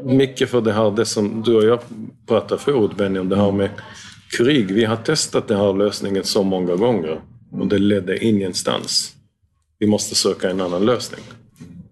[0.05, 1.81] mycket för det här, det som du och jag
[2.27, 3.71] pratade förut Benny, om det här med
[4.37, 4.71] krig.
[4.71, 7.21] Vi har testat den här lösningen så många gånger
[7.53, 9.15] och det ledde ingenstans.
[9.79, 11.21] Vi måste söka en annan lösning.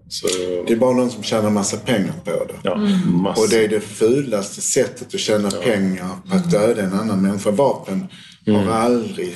[0.09, 0.27] Så...
[0.67, 2.55] Det är bara någon som tjänar massa pengar på det.
[2.63, 3.27] Ja, mm.
[3.27, 5.61] Och det är det fulaste sättet att tjäna ja.
[5.63, 7.51] pengar på att döda en annan människa.
[7.51, 8.07] Vapen
[8.47, 8.67] mm.
[8.67, 9.35] har aldrig,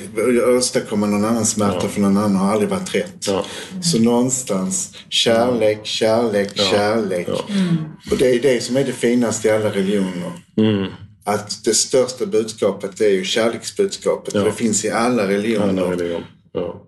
[0.57, 1.87] åstadkomma någon annan smärta ja.
[1.87, 3.27] för någon annan har aldrig varit rätt.
[3.27, 3.45] Ja.
[3.81, 6.63] Så någonstans kärlek, kärlek, ja.
[6.63, 7.27] kärlek.
[7.49, 7.77] Mm.
[8.11, 10.31] Och det är det som är det finaste i alla religioner.
[10.57, 10.87] Mm.
[11.25, 14.35] Att det största budskapet är ju kärleksbudskapet.
[14.35, 15.69] Och det finns i alla religioner.
[15.69, 16.27] Alla religioner.
[16.53, 16.83] Ja.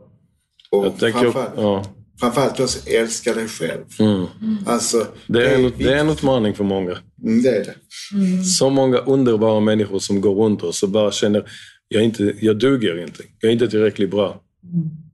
[0.72, 3.84] Och Jag tänker, framförallt, Framförallt också älska dig själv.
[4.00, 4.26] Mm.
[4.66, 6.98] Alltså, det, är en, det är en utmaning för många.
[7.24, 7.76] Mm, det är det.
[8.14, 8.44] Mm.
[8.44, 11.50] Så många underbara människor som går runt oss och bara känner
[11.88, 13.24] jag, inte, jag duger inte.
[13.40, 14.42] Jag är inte tillräckligt bra.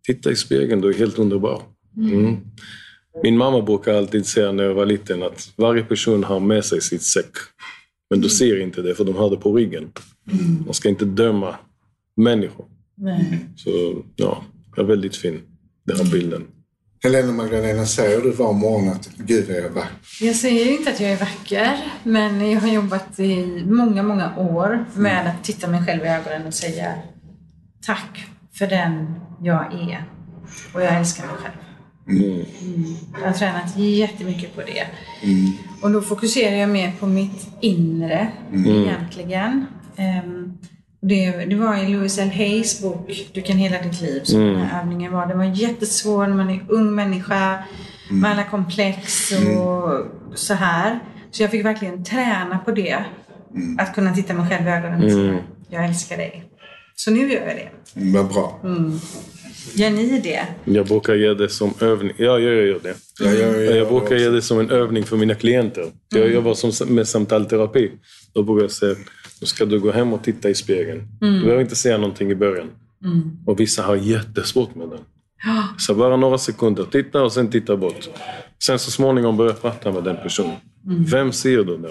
[0.03, 1.61] Titta i spegeln, du är helt underbar.
[1.97, 2.37] Mm.
[3.23, 6.81] Min mamma brukar alltid säga när jag var liten att varje person har med sig
[6.81, 7.31] sitt säck.
[8.09, 9.91] Men du ser inte det för de har det på ryggen.
[10.65, 11.55] Man ska inte döma
[12.15, 12.65] människor.
[13.55, 14.43] Så ja,
[14.75, 15.41] det är väldigt fin,
[15.85, 16.47] den här bilden.
[17.03, 20.25] Helena Magdalena, säger du var morgon att Gud är vacker?
[20.25, 24.85] Jag säger inte att jag är vacker, men jag har jobbat i många, många år
[24.95, 26.93] med att titta mig själv i ögonen och säga
[27.85, 30.05] tack för den jag är.
[30.73, 31.53] Och jag älskar mig själv.
[32.07, 32.45] Mm.
[33.21, 34.87] Jag har tränat jättemycket på det.
[35.23, 35.51] Mm.
[35.81, 38.75] Och då fokuserar jag mer på mitt inre mm.
[38.75, 39.65] egentligen.
[39.97, 40.40] Um,
[41.01, 42.29] det, det var i Louis L.
[42.29, 44.53] Hayes bok Du kan hela ditt liv som mm.
[44.53, 45.25] den här övningen var.
[45.25, 47.63] Den var jättesvår när man är ung människa
[48.09, 48.21] mm.
[48.21, 50.07] med alla komplex och mm.
[50.35, 50.99] så här.
[51.31, 53.05] Så jag fick verkligen träna på det.
[53.55, 53.79] Mm.
[53.79, 55.43] Att kunna titta mig själv i ögonen och säga mm.
[55.69, 56.43] Jag älskar dig.
[56.95, 57.69] Så nu gör jag det.
[57.93, 58.59] Vad bra.
[58.63, 58.99] Mm.
[59.73, 60.41] Gör ni det?
[60.65, 62.13] Jag brukar ge det som övning.
[62.17, 62.95] Ja, jag gör det.
[63.25, 63.39] Mm.
[63.39, 65.85] Jag, jag, jag, jag brukar ge det som en övning för mina klienter.
[66.09, 66.33] Jag mm.
[66.33, 67.91] jobbar som, med samtalsterapi.
[68.33, 68.95] Då brukar jag säga,
[69.41, 71.07] nu ska du gå hem och titta i spegeln.
[71.21, 71.33] Mm.
[71.33, 72.69] Du behöver inte säga någonting i början.
[73.05, 73.37] Mm.
[73.45, 74.99] Och vissa har jättesvårt med den.
[75.43, 75.67] Ja.
[75.77, 78.09] Så bara några sekunder, titta och sen titta bort.
[78.63, 80.55] Sen så småningom börja prata med den personen.
[80.85, 81.03] Mm.
[81.05, 81.89] Vem ser du då?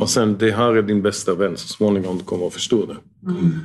[0.00, 1.56] Och sen, det här är din bästa vän.
[1.56, 2.96] Så småningom du kommer att förstå det.
[3.30, 3.58] Mm.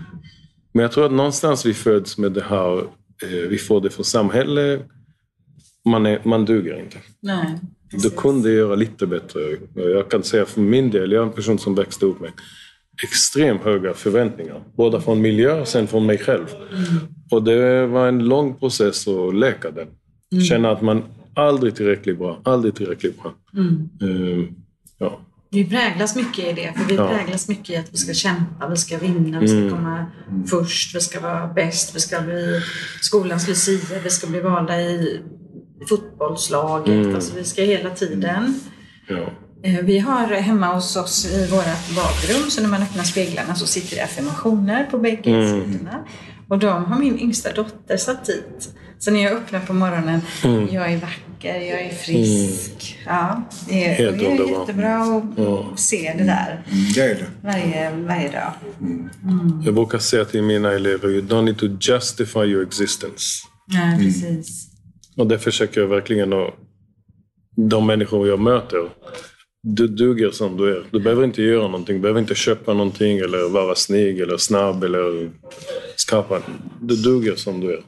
[0.73, 2.79] Men jag tror att någonstans vi föds med det här,
[3.23, 4.87] eh, vi får det från samhället.
[5.85, 6.97] Man, är, man duger inte.
[7.19, 7.59] Nej,
[7.91, 9.39] du kunde göra lite bättre.
[9.73, 12.31] Jag kan säga för min del, jag är en person som växte upp med
[13.03, 14.63] extremt höga förväntningar.
[14.75, 16.45] Både från miljö och sen från mig själv.
[16.71, 17.07] Mm.
[17.31, 19.87] Och det var en lång process att läka den.
[20.31, 20.43] Mm.
[20.43, 23.33] Känna att man aldrig tillräckligt bra, aldrig tillräckligt bra.
[23.53, 23.89] Mm.
[24.03, 24.45] Uh,
[24.97, 25.19] ja.
[25.49, 27.07] Vi präglas mycket i det, för vi ja.
[27.07, 29.69] präglas mycket i att vi ska kämpa, vi ska vinna, vi ska mm.
[29.69, 30.47] komma mm.
[30.47, 32.61] först, vi ska vara bäst, vi ska bli
[33.01, 35.21] skolans lucia, vi ska bli valda i
[35.89, 36.87] fotbollslaget.
[36.87, 37.15] Mm.
[37.15, 38.59] Alltså vi ska hela tiden.
[39.07, 39.31] Ja.
[39.63, 43.67] Eh, vi har hemma hos oss i vårt badrum, så när man öppnar speglarna så
[43.67, 45.71] sitter det affirmationer på bägge mm.
[45.71, 46.05] sidorna.
[46.47, 48.69] Och de har min yngsta dotter satt dit.
[48.99, 50.67] Så när jag öppnar på morgonen, mm.
[50.71, 52.97] jag är vacker, jag är frisk.
[53.05, 53.15] Mm.
[53.17, 55.73] Ja, det är, Helt det är jättebra att ja.
[55.75, 56.63] se det där.
[56.71, 57.27] Mm, det är det.
[57.43, 58.53] Varje, varje dag.
[58.79, 59.09] Mm.
[59.23, 59.61] mm.
[59.65, 63.47] Jag brukar säga till mina elever, you don't need to justify your existence.
[63.67, 64.70] Nej, precis.
[65.17, 66.53] Och det försöker jag verkligen att
[67.55, 68.89] de människor jag möter.
[69.63, 70.83] Du duger som du är.
[70.91, 71.95] Du behöver inte göra någonting.
[71.95, 75.31] Du behöver inte köpa någonting eller vara snygg eller snabb eller
[75.95, 76.41] skapa.
[76.81, 77.83] Du duger som du är.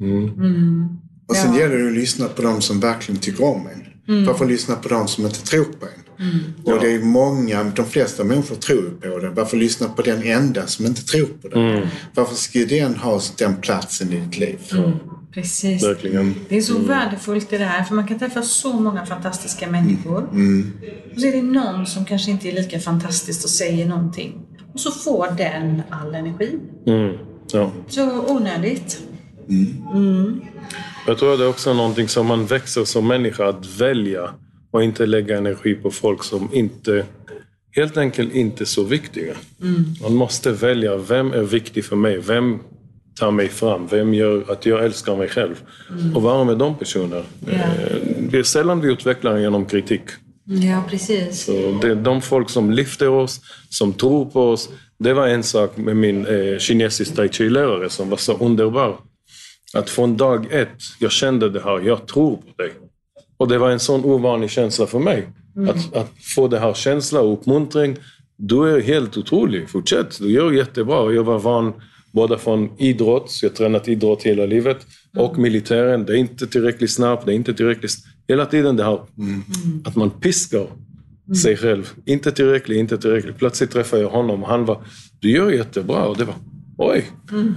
[0.00, 0.28] Mm.
[0.28, 0.88] Mm.
[1.28, 1.60] Och sen ja.
[1.60, 4.14] gäller det att lyssna på de som verkligen tycker om en.
[4.14, 4.24] Mm.
[4.24, 6.26] Varför lyssna på de som inte tror på en?
[6.26, 6.38] Mm.
[6.64, 9.30] Och det är många, de flesta människor tror på det.
[9.30, 11.60] Varför lyssna på den enda som inte tror på det?
[11.60, 11.88] Mm.
[12.14, 14.58] Varför ska den ha den platsen i ditt liv?
[14.72, 14.92] Mm.
[15.32, 15.84] Precis.
[15.84, 16.34] Verkligen.
[16.48, 16.88] Det är så mm.
[16.88, 20.18] värdefullt i det här för man kan träffa så många fantastiska människor.
[20.18, 20.32] Mm.
[20.32, 20.72] mm.
[21.14, 24.46] Och så är det någon som kanske inte är lika fantastisk och säger någonting.
[24.74, 26.58] Och så får den all energi.
[26.86, 27.16] Mm.
[27.52, 27.72] Ja.
[27.88, 29.00] Så onödigt.
[29.48, 29.82] Mm.
[29.94, 30.40] mm.
[31.06, 34.30] Jag tror det är också någonting som man växer som människa att välja
[34.70, 37.06] och inte lägga energi på folk som inte
[37.76, 39.34] helt enkelt inte är så viktiga.
[40.02, 42.18] Man måste välja, vem är viktig för mig?
[42.18, 42.58] Vem
[43.20, 43.86] tar mig fram?
[43.86, 45.54] Vem gör att jag älskar mig själv?
[45.90, 46.16] Mm.
[46.16, 47.22] Och vara med de personerna.
[47.48, 47.70] Yeah.
[48.20, 50.02] Det är sällan vi utvecklar genom kritik.
[50.44, 51.44] Ja, precis.
[51.44, 54.68] Så det är de folk som lyfter oss, som tror på oss.
[54.98, 58.98] Det var en sak med min eh, kinesisk tai chi-lärare som var så underbar.
[59.74, 62.72] Att från dag ett, jag kände det här, jag tror på dig.
[63.36, 65.28] Och det var en sån ovanlig känsla för mig.
[65.56, 65.68] Mm.
[65.68, 67.96] Att, att, få den här känslan och uppmuntring.
[68.36, 71.12] Du är helt otrolig, fortsätt, du gör jättebra.
[71.12, 71.72] Jag var van
[72.16, 74.86] både från idrott, jag har tränat idrott hela livet,
[75.16, 75.42] och mm.
[75.42, 76.06] militären.
[76.06, 77.92] Det är inte tillräckligt snabbt, det är inte tillräckligt...
[78.28, 79.42] Hela tiden det här mm.
[79.84, 81.34] att man piskar mm.
[81.34, 81.92] sig själv.
[82.04, 83.38] Inte tillräckligt, inte tillräckligt.
[83.38, 84.84] Plötsligt träffade jag honom och han var,
[85.20, 86.04] du gör jättebra.
[86.04, 86.34] Och det var,
[86.78, 87.10] oj!
[87.32, 87.54] Mm.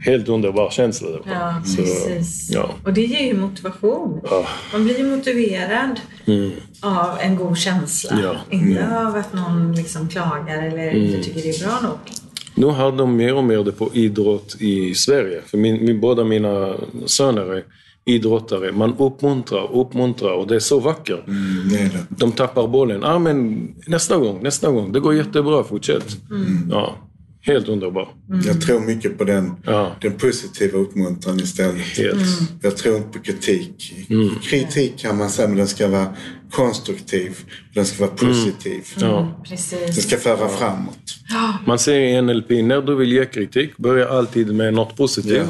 [0.00, 1.08] Helt underbar känsla.
[1.08, 1.34] Det var.
[1.34, 2.50] Ja, precis.
[2.52, 2.74] ja.
[2.84, 4.20] Och det ger ju motivation.
[4.24, 4.46] Ja.
[4.72, 6.50] Man blir ju motiverad mm.
[6.82, 8.18] av en god känsla.
[8.22, 8.36] Ja.
[8.50, 9.06] Inte mm.
[9.06, 11.22] av att någon liksom klagar eller inte mm.
[11.22, 11.98] tycker det är bra nog.
[12.58, 15.42] Nu har de mer och mer det på idrott i Sverige.
[15.46, 16.74] För min, min, båda mina
[17.06, 17.64] söner är
[18.04, 18.72] idrottare.
[18.72, 21.26] Man uppmuntrar, uppmuntrar och det är så vackert.
[21.26, 22.06] Mm, det det.
[22.08, 23.04] De tappar bollen.
[23.04, 24.92] Ah, men nästa gång, nästa gång.
[24.92, 26.16] Det går jättebra, fortsätt.
[26.30, 26.70] Mm.
[26.70, 26.96] Ja.
[27.48, 28.08] Helt underbar.
[28.28, 28.46] Mm.
[28.46, 29.96] Jag tror mycket på den, ja.
[30.00, 31.98] den positiva uppmuntran istället.
[31.98, 32.18] Mm.
[32.62, 33.94] Jag tror inte på kritik.
[34.10, 34.30] Mm.
[34.42, 36.14] Kritik kan man säga, men den ska vara
[36.50, 37.36] konstruktiv.
[37.74, 38.32] Den ska vara mm.
[38.32, 38.84] positiv.
[38.96, 39.42] Ja.
[39.70, 40.98] Den ska föra framåt.
[41.66, 45.48] Man säger i NLP, när du vill ge kritik, börja alltid med något positivt.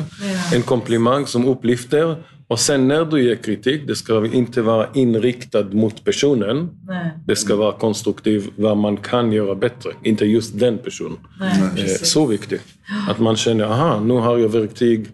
[0.54, 2.16] En komplimang som upplyfter
[2.48, 6.70] och sen när du ger kritik, det ska inte vara inriktad mot personen.
[6.86, 7.10] Nej.
[7.26, 9.90] Det ska vara konstruktiv, vad man kan göra bättre.
[10.02, 11.18] Inte just den personen.
[11.74, 12.62] Nej, så viktigt.
[13.08, 15.06] Att man känner, aha, nu har jag verktyg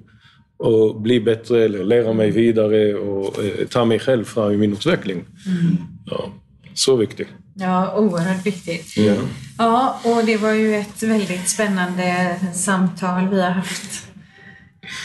[0.57, 4.73] och bli bättre eller lära mig vidare och eh, ta mig själv fram i min
[4.73, 5.25] utveckling.
[5.47, 5.77] Mm.
[6.07, 6.33] Ja,
[6.75, 7.29] så viktigt.
[7.55, 8.97] Ja, oerhört viktigt.
[8.97, 9.17] Mm.
[9.59, 14.14] Ja, och det var ju ett väldigt spännande samtal vi har haft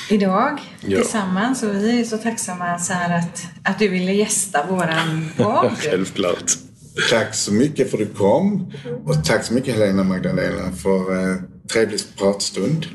[0.10, 0.98] idag ja.
[1.02, 1.64] tillsammans.
[1.64, 5.72] Och vi är så tacksamma så här att, att du ville gästa våran podd.
[5.78, 6.52] Självklart.
[7.10, 8.72] Tack så mycket för att du kom.
[9.06, 11.38] Och tack så mycket Helena Magdalena för eh,
[11.74, 12.86] trevlig pratstund.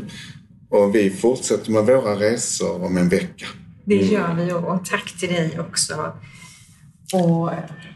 [0.70, 3.46] Och vi fortsätter med våra resor om en vecka.
[3.84, 6.12] Det gör vi och tack till dig också.
[7.12, 7.50] Och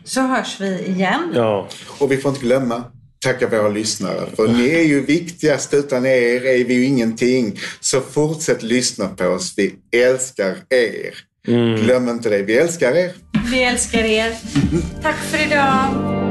[0.04, 1.32] så hörs vi igen.
[1.34, 1.68] Ja.
[1.98, 2.84] Och vi får inte glömma
[3.20, 4.26] tacka våra lyssnare.
[4.36, 5.74] För ni är ju viktigast.
[5.74, 7.58] Utan er är vi ju ingenting.
[7.80, 9.54] Så fortsätt lyssna på oss.
[9.56, 11.14] Vi älskar er.
[11.48, 11.82] Mm.
[11.82, 12.42] Glöm inte det.
[12.42, 13.12] Vi älskar er.
[13.50, 14.32] Vi älskar er.
[15.02, 16.27] Tack för idag.